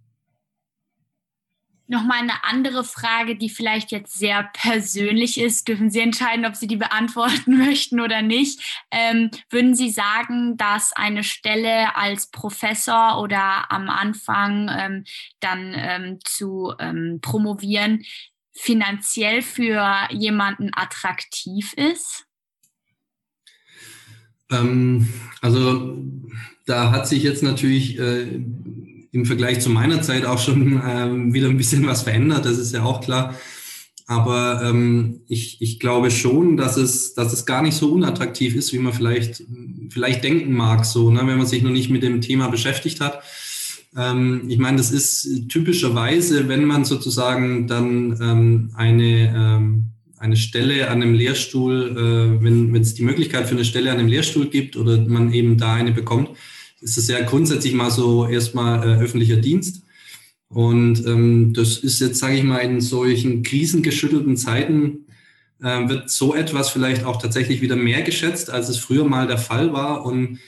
nochmal 1.88 2.18
eine 2.18 2.44
andere 2.44 2.84
Frage, 2.84 3.36
die 3.36 3.48
vielleicht 3.48 3.90
jetzt 3.90 4.18
sehr 4.18 4.48
persönlich 4.52 5.40
ist. 5.40 5.66
Dürfen 5.66 5.90
Sie 5.90 6.00
entscheiden, 6.00 6.44
ob 6.44 6.54
Sie 6.54 6.66
die 6.66 6.76
beantworten 6.76 7.56
möchten 7.58 8.00
oder 8.00 8.22
nicht. 8.22 8.60
Ähm, 8.90 9.30
würden 9.50 9.74
Sie 9.74 9.90
sagen, 9.90 10.56
dass 10.56 10.92
eine 10.92 11.24
Stelle 11.24 11.96
als 11.96 12.30
Professor 12.30 13.20
oder 13.20 13.72
am 13.72 13.88
Anfang 13.88 14.70
ähm, 14.70 15.04
dann 15.40 15.74
ähm, 15.74 16.18
zu 16.24 16.74
ähm, 16.78 17.18
promovieren 17.22 18.04
finanziell 18.52 19.40
für 19.42 20.08
jemanden 20.10 20.70
attraktiv 20.74 21.72
ist? 21.74 22.26
Ähm, 24.50 25.08
also 25.40 25.96
da 26.66 26.90
hat 26.90 27.08
sich 27.08 27.22
jetzt 27.22 27.42
natürlich 27.42 27.98
äh, 27.98 28.40
im 29.12 29.24
Vergleich 29.24 29.60
zu 29.60 29.70
meiner 29.70 30.02
Zeit 30.02 30.24
auch 30.24 30.38
schon 30.38 30.82
ähm, 30.86 31.34
wieder 31.34 31.48
ein 31.48 31.56
bisschen 31.56 31.86
was 31.86 32.02
verändert, 32.02 32.44
das 32.44 32.58
ist 32.58 32.72
ja 32.72 32.84
auch 32.84 33.00
klar. 33.00 33.34
Aber 34.06 34.62
ähm, 34.64 35.20
ich, 35.28 35.60
ich 35.60 35.78
glaube 35.80 36.10
schon, 36.10 36.56
dass 36.56 36.78
es, 36.78 37.12
dass 37.12 37.34
es 37.34 37.44
gar 37.44 37.60
nicht 37.60 37.74
so 37.74 37.92
unattraktiv 37.92 38.54
ist, 38.54 38.72
wie 38.72 38.78
man 38.78 38.94
vielleicht, 38.94 39.42
vielleicht 39.90 40.24
denken 40.24 40.54
mag, 40.54 40.86
so, 40.86 41.10
ne, 41.10 41.20
wenn 41.26 41.36
man 41.36 41.46
sich 41.46 41.62
noch 41.62 41.70
nicht 41.70 41.90
mit 41.90 42.02
dem 42.02 42.22
Thema 42.22 42.48
beschäftigt 42.48 43.02
hat. 43.02 43.22
Ähm, 43.94 44.44
ich 44.48 44.56
meine, 44.56 44.78
das 44.78 44.90
ist 44.90 45.48
typischerweise, 45.50 46.48
wenn 46.48 46.64
man 46.64 46.86
sozusagen 46.86 47.66
dann 47.66 48.18
ähm, 48.22 48.70
eine, 48.74 49.34
ähm, 49.36 49.84
eine 50.16 50.36
Stelle 50.36 50.88
an 50.88 51.02
einem 51.02 51.12
Lehrstuhl, 51.12 51.94
äh, 51.94 52.42
wenn 52.42 52.74
es 52.76 52.94
die 52.94 53.04
Möglichkeit 53.04 53.46
für 53.46 53.56
eine 53.56 53.66
Stelle 53.66 53.90
an 53.90 53.98
einem 53.98 54.08
Lehrstuhl 54.08 54.48
gibt 54.48 54.76
oder 54.76 54.98
man 54.98 55.34
eben 55.34 55.58
da 55.58 55.74
eine 55.74 55.92
bekommt, 55.92 56.30
ist 56.80 56.98
es 56.98 57.08
ja 57.08 57.20
grundsätzlich 57.20 57.74
mal 57.74 57.90
so 57.90 58.26
erstmal 58.26 58.82
äh, 58.82 59.00
öffentlicher 59.00 59.36
Dienst. 59.36 59.82
Und 60.48 61.06
ähm, 61.06 61.52
das 61.52 61.78
ist 61.78 62.00
jetzt, 62.00 62.18
sage 62.18 62.36
ich 62.36 62.42
mal, 62.42 62.58
in 62.58 62.80
solchen 62.80 63.42
krisengeschüttelten 63.42 64.36
Zeiten 64.36 65.06
äh, 65.60 65.88
wird 65.88 66.10
so 66.10 66.34
etwas 66.34 66.70
vielleicht 66.70 67.04
auch 67.04 67.20
tatsächlich 67.20 67.60
wieder 67.60 67.76
mehr 67.76 68.02
geschätzt, 68.02 68.50
als 68.50 68.68
es 68.68 68.78
früher 68.78 69.04
mal 69.04 69.26
der 69.26 69.38
Fall 69.38 69.72
war. 69.72 70.06
Und 70.06 70.38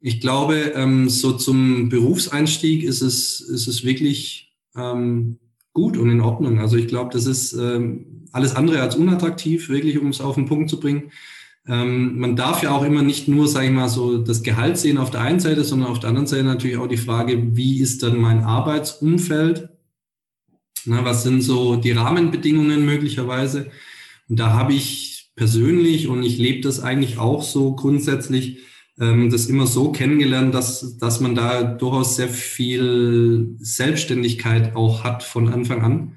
ich 0.00 0.20
glaube, 0.20 0.72
ähm, 0.74 1.08
so 1.08 1.32
zum 1.32 1.88
Berufseinstieg 1.88 2.82
ist 2.82 3.00
es, 3.00 3.40
ist 3.40 3.68
es 3.68 3.84
wirklich 3.84 4.52
ähm, 4.76 5.38
gut 5.72 5.96
und 5.96 6.10
in 6.10 6.20
Ordnung. 6.20 6.58
Also 6.58 6.76
ich 6.76 6.88
glaube, 6.88 7.10
das 7.12 7.26
ist 7.26 7.52
ähm, 7.52 8.26
alles 8.32 8.56
andere 8.56 8.80
als 8.80 8.96
unattraktiv, 8.96 9.68
wirklich, 9.68 9.98
um 9.98 10.08
es 10.08 10.20
auf 10.20 10.34
den 10.34 10.46
Punkt 10.46 10.70
zu 10.70 10.80
bringen. 10.80 11.10
Ähm, 11.68 12.18
man 12.18 12.34
darf 12.34 12.62
ja 12.62 12.70
auch 12.70 12.82
immer 12.82 13.02
nicht 13.02 13.28
nur, 13.28 13.46
sage 13.46 13.66
ich 13.66 13.72
mal, 13.72 13.88
so 13.88 14.18
das 14.18 14.42
Gehalt 14.42 14.78
sehen 14.78 14.96
auf 14.96 15.10
der 15.10 15.20
einen 15.20 15.38
Seite, 15.38 15.64
sondern 15.64 15.90
auf 15.90 16.00
der 16.00 16.08
anderen 16.08 16.26
Seite 16.26 16.44
natürlich 16.44 16.78
auch 16.78 16.88
die 16.88 16.96
Frage, 16.96 17.56
wie 17.56 17.80
ist 17.80 18.02
dann 18.02 18.18
mein 18.18 18.42
Arbeitsumfeld? 18.42 19.68
Na, 20.86 21.04
was 21.04 21.22
sind 21.24 21.42
so 21.42 21.76
die 21.76 21.92
Rahmenbedingungen 21.92 22.86
möglicherweise? 22.86 23.70
Und 24.28 24.38
da 24.40 24.54
habe 24.54 24.72
ich 24.72 25.30
persönlich, 25.36 26.08
und 26.08 26.22
ich 26.22 26.38
lebe 26.38 26.62
das 26.62 26.80
eigentlich 26.80 27.18
auch 27.18 27.42
so 27.42 27.74
grundsätzlich, 27.76 28.58
ähm, 28.98 29.30
das 29.30 29.46
immer 29.46 29.66
so 29.66 29.92
kennengelernt, 29.92 30.54
dass, 30.54 30.96
dass 30.98 31.20
man 31.20 31.34
da 31.34 31.62
durchaus 31.62 32.16
sehr 32.16 32.28
viel 32.28 33.56
Selbstständigkeit 33.58 34.74
auch 34.74 35.04
hat 35.04 35.22
von 35.22 35.48
Anfang 35.48 35.82
an 35.82 36.16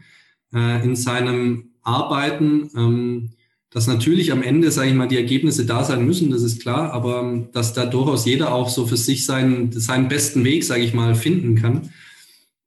äh, 0.54 0.84
in 0.84 0.96
seinem 0.96 1.72
Arbeiten. 1.84 2.70
Ähm, 2.76 3.30
dass 3.72 3.88
natürlich 3.88 4.34
am 4.34 4.44
Ende, 4.44 4.70
sage 4.70 4.90
ich 4.90 4.96
mal, 4.96 5.08
die 5.08 5.16
Ergebnisse 5.16 5.66
da 5.66 5.84
sein 5.84 6.06
müssen, 6.06 6.30
das 6.30 6.44
ist 6.44 6.62
klar, 6.62 6.92
aber 6.92 7.22
ähm, 7.22 7.50
dass 7.54 7.74
da 7.74 7.86
durchaus 7.86 8.26
jeder 8.26 8.54
auch 8.54 8.70
so 8.70 8.86
für 8.86 8.98
sich 8.98 9.26
seinen, 9.26 9.72
seinen 9.72 10.10
besten 10.10 10.44
Weg, 10.44 10.66
sage 10.66 10.84
ich 10.84 10.94
mal, 10.94 11.16
finden 11.16 11.56
kann. 11.56 11.90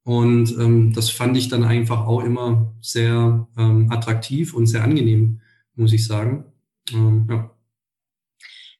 Und 0.03 0.51
ähm, 0.59 0.93
das 0.93 1.09
fand 1.09 1.37
ich 1.37 1.47
dann 1.47 1.63
einfach 1.63 2.05
auch 2.05 2.23
immer 2.23 2.73
sehr 2.81 3.47
ähm, 3.57 3.91
attraktiv 3.91 4.53
und 4.53 4.65
sehr 4.65 4.83
angenehm, 4.83 5.41
muss 5.75 5.93
ich 5.93 6.05
sagen. 6.05 6.45
Ähm, 6.91 7.27
ja. 7.29 7.54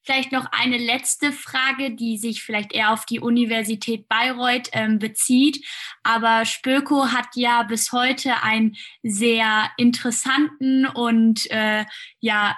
Vielleicht 0.05 0.31
noch 0.31 0.45
eine 0.51 0.77
letzte 0.77 1.31
Frage, 1.31 1.91
die 1.91 2.17
sich 2.17 2.43
vielleicht 2.43 2.73
eher 2.73 2.93
auf 2.93 3.05
die 3.05 3.19
Universität 3.19 4.07
Bayreuth 4.07 4.69
ähm, 4.71 4.99
bezieht. 4.99 5.65
Aber 6.03 6.45
Spöko 6.45 7.07
hat 7.07 7.29
ja 7.35 7.63
bis 7.63 7.91
heute 7.91 8.43
einen 8.43 8.75
sehr 9.01 9.71
interessanten 9.77 10.85
und 10.85 11.49
äh, 11.49 11.85
ja, 12.19 12.55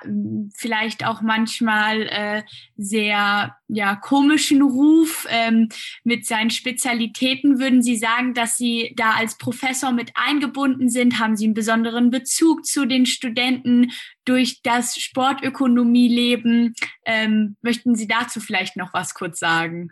vielleicht 0.56 1.06
auch 1.06 1.22
manchmal 1.22 2.02
äh, 2.08 2.44
sehr 2.76 3.56
ja, 3.70 3.96
komischen 3.96 4.62
Ruf 4.62 5.26
ähm, 5.30 5.70
mit 6.04 6.26
seinen 6.26 6.50
Spezialitäten. 6.50 7.60
Würden 7.60 7.82
Sie 7.82 7.96
sagen, 7.96 8.34
dass 8.34 8.58
Sie 8.58 8.94
da 8.98 9.12
als 9.12 9.38
Professor 9.38 9.92
mit 9.94 10.12
eingebunden 10.16 10.90
sind? 10.90 11.20
Haben 11.20 11.38
Sie 11.38 11.46
einen 11.46 11.54
besonderen 11.54 12.10
Bezug 12.10 12.66
zu 12.66 12.86
den 12.86 13.06
Studenten 13.06 13.92
durch 14.28 14.62
das 14.62 14.98
Sportökonomieleben? 14.98 16.74
Ähm, 17.06 17.56
möchten 17.62 17.96
Sie 17.96 18.08
dazu 18.08 18.40
vielleicht 18.40 18.76
noch 18.78 18.94
was 18.94 19.14
kurz 19.14 19.40
sagen? 19.40 19.90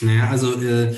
Naja, 0.00 0.28
also 0.28 0.60
äh, 0.60 0.94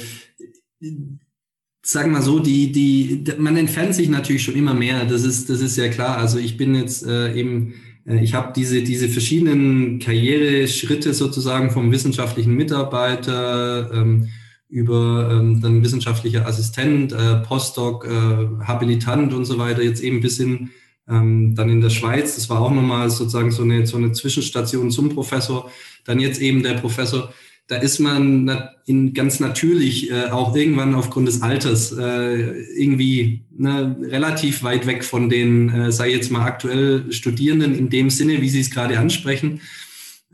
sagen 1.82 2.12
wir 2.12 2.22
so, 2.22 2.40
die, 2.40 2.72
die, 2.72 3.24
man 3.38 3.56
entfernt 3.56 3.94
sich 3.94 4.08
natürlich 4.08 4.42
schon 4.42 4.56
immer 4.56 4.74
mehr. 4.74 5.04
Das 5.04 5.22
ist, 5.22 5.48
das 5.48 5.60
ist 5.60 5.76
ja 5.76 5.88
klar. 5.88 6.18
Also 6.18 6.38
ich 6.38 6.56
bin 6.56 6.74
jetzt 6.74 7.06
äh, 7.06 7.34
eben, 7.34 7.74
äh, 8.06 8.22
ich 8.22 8.34
habe 8.34 8.52
diese, 8.54 8.82
diese 8.82 9.08
verschiedenen 9.08 9.98
Karriereschritte 9.98 11.14
sozusagen 11.14 11.70
vom 11.70 11.92
wissenschaftlichen 11.92 12.54
Mitarbeiter 12.54 13.90
ähm, 13.92 14.28
über 14.68 15.30
ähm, 15.30 15.60
dann 15.60 15.84
wissenschaftlicher 15.84 16.46
Assistent, 16.46 17.12
äh, 17.12 17.36
Postdoc, 17.36 18.04
äh, 18.04 18.64
Habilitant 18.64 19.32
und 19.32 19.44
so 19.44 19.58
weiter, 19.58 19.82
jetzt 19.82 20.02
eben 20.02 20.20
bis 20.20 20.38
hin 20.38 20.70
ähm, 21.08 21.54
dann 21.54 21.68
in 21.68 21.80
der 21.80 21.90
Schweiz. 21.90 22.34
Das 22.34 22.48
war 22.50 22.60
auch 22.60 22.72
nochmal 22.72 23.10
sozusagen 23.10 23.50
so 23.50 23.62
eine, 23.62 23.86
so 23.86 23.96
eine 23.96 24.12
Zwischenstation 24.12 24.90
zum 24.90 25.10
Professor. 25.10 25.70
Dann 26.04 26.20
jetzt 26.20 26.40
eben 26.40 26.62
der 26.62 26.74
Professor 26.74 27.32
da 27.68 27.76
ist 27.76 27.98
man 27.98 28.70
in, 28.86 29.12
ganz 29.12 29.40
natürlich 29.40 30.10
äh, 30.10 30.26
auch 30.26 30.54
irgendwann 30.54 30.94
aufgrund 30.94 31.26
des 31.26 31.42
Alters 31.42 31.92
äh, 31.92 32.60
irgendwie 32.80 33.44
ne, 33.50 33.96
relativ 34.02 34.62
weit 34.62 34.86
weg 34.86 35.04
von 35.04 35.28
den, 35.28 35.70
äh, 35.70 35.90
sei 35.90 36.10
jetzt 36.10 36.30
mal 36.30 36.44
aktuell 36.44 37.12
Studierenden 37.12 37.76
in 37.76 37.90
dem 37.90 38.08
Sinne, 38.10 38.40
wie 38.40 38.48
Sie 38.48 38.60
es 38.60 38.70
gerade 38.70 38.98
ansprechen. 38.98 39.60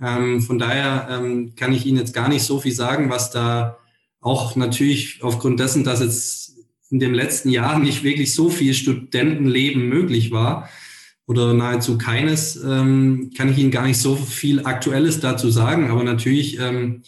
Ähm, 0.00 0.42
von 0.42 0.58
daher 0.58 1.08
ähm, 1.10 1.54
kann 1.56 1.72
ich 1.72 1.86
Ihnen 1.86 1.98
jetzt 1.98 2.12
gar 2.12 2.28
nicht 2.28 2.42
so 2.42 2.60
viel 2.60 2.72
sagen, 2.72 3.08
was 3.08 3.30
da 3.30 3.78
auch 4.20 4.54
natürlich 4.54 5.22
aufgrund 5.22 5.58
dessen, 5.58 5.84
dass 5.84 6.00
jetzt 6.00 6.41
in 6.92 7.00
dem 7.00 7.14
letzten 7.14 7.48
Jahr 7.48 7.78
nicht 7.78 8.04
wirklich 8.04 8.34
so 8.34 8.50
viel 8.50 8.74
Studentenleben 8.74 9.88
möglich 9.88 10.30
war 10.30 10.68
oder 11.26 11.54
nahezu 11.54 11.96
keines, 11.96 12.62
ähm, 12.62 13.30
kann 13.36 13.50
ich 13.50 13.58
Ihnen 13.58 13.70
gar 13.70 13.86
nicht 13.86 13.98
so 13.98 14.14
viel 14.14 14.66
Aktuelles 14.66 15.18
dazu 15.18 15.50
sagen. 15.50 15.90
Aber 15.90 16.04
natürlich 16.04 16.60
ähm, 16.60 17.02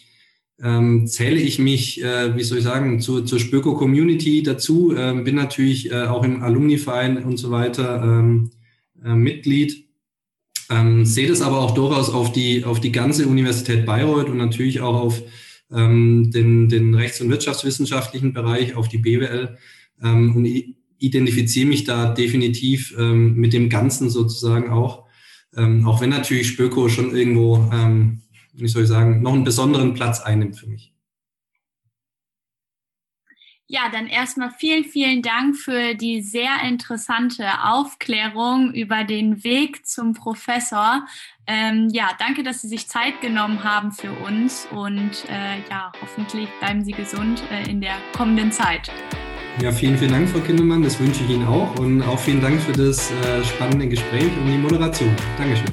ähm, 0.59 1.05
zähle 1.07 1.39
ich 1.39 1.59
mich, 1.59 2.03
äh, 2.03 2.35
wie 2.35 2.43
soll 2.43 2.57
ich 2.57 2.63
sagen, 2.63 2.99
zu, 2.99 3.21
zur 3.21 3.39
Spöko-Community 3.39 4.41
dazu, 4.41 4.95
ähm, 4.97 5.23
bin 5.23 5.35
natürlich 5.35 5.91
äh, 5.91 6.05
auch 6.05 6.23
im 6.23 6.41
Alumni-Verein 6.41 7.23
und 7.23 7.37
so 7.37 7.51
weiter 7.51 8.01
ähm, 8.03 8.49
äh, 9.03 9.13
Mitglied, 9.13 9.85
ähm, 10.71 11.05
sehe 11.05 11.27
das 11.27 11.43
aber 11.43 11.59
auch 11.59 11.75
durchaus 11.75 12.09
auf 12.09 12.31
die, 12.31 12.65
auf 12.65 12.79
die 12.79 12.91
ganze 12.91 13.27
Universität 13.27 13.85
Bayreuth 13.85 14.29
und 14.29 14.37
natürlich 14.37 14.81
auch 14.81 14.95
auf 14.95 15.21
ähm, 15.71 16.31
den, 16.31 16.69
den 16.69 16.95
rechts- 16.95 17.21
und 17.21 17.29
wirtschaftswissenschaftlichen 17.29 18.33
Bereich, 18.33 18.75
auf 18.75 18.87
die 18.87 18.97
BWL 18.97 19.57
ähm, 20.01 20.35
und 20.35 20.45
identifiziere 20.97 21.67
mich 21.67 21.83
da 21.83 22.13
definitiv 22.13 22.95
ähm, 22.97 23.35
mit 23.35 23.53
dem 23.53 23.69
Ganzen 23.69 24.09
sozusagen 24.09 24.69
auch, 24.69 25.05
ähm, 25.55 25.85
auch 25.87 26.01
wenn 26.01 26.09
natürlich 26.09 26.47
Spöko 26.47 26.89
schon 26.89 27.15
irgendwo 27.15 27.69
ähm, 27.73 28.21
wie 28.57 28.67
soll 28.67 28.83
ich 28.83 28.89
sagen, 28.89 29.21
noch 29.21 29.33
einen 29.33 29.43
besonderen 29.43 29.93
Platz 29.93 30.21
einnimmt 30.21 30.57
für 30.57 30.67
mich. 30.67 30.91
Ja, 33.67 33.89
dann 33.91 34.05
erstmal 34.05 34.51
vielen, 34.51 34.83
vielen 34.83 35.23
Dank 35.23 35.57
für 35.57 35.95
die 35.95 36.21
sehr 36.21 36.61
interessante 36.61 37.63
Aufklärung 37.63 38.71
über 38.71 39.03
den 39.03 39.43
Weg 39.43 39.87
zum 39.87 40.13
Professor. 40.13 41.07
Ähm, 41.47 41.89
ja, 41.91 42.11
danke, 42.19 42.43
dass 42.43 42.61
Sie 42.61 42.67
sich 42.67 42.87
Zeit 42.87 43.21
genommen 43.21 43.63
haben 43.63 43.91
für 43.91 44.11
uns 44.11 44.67
und 44.71 45.25
äh, 45.29 45.67
ja, 45.67 45.91
hoffentlich 45.99 46.47
bleiben 46.59 46.83
Sie 46.83 46.91
gesund 46.91 47.41
äh, 47.51 47.67
in 47.67 47.81
der 47.81 47.97
kommenden 48.15 48.51
Zeit. 48.51 48.91
Ja, 49.61 49.71
vielen, 49.71 49.97
vielen 49.97 50.11
Dank, 50.11 50.29
Frau 50.29 50.39
Kindermann. 50.39 50.83
Das 50.83 50.99
wünsche 50.99 51.23
ich 51.23 51.29
Ihnen 51.29 51.47
auch 51.47 51.79
und 51.79 52.01
auch 52.01 52.19
vielen 52.19 52.41
Dank 52.41 52.59
für 52.59 52.73
das 52.73 53.09
äh, 53.11 53.43
spannende 53.43 53.87
Gespräch 53.87 54.29
und 54.41 54.51
die 54.51 54.57
Moderation. 54.57 55.15
Dankeschön. 55.37 55.71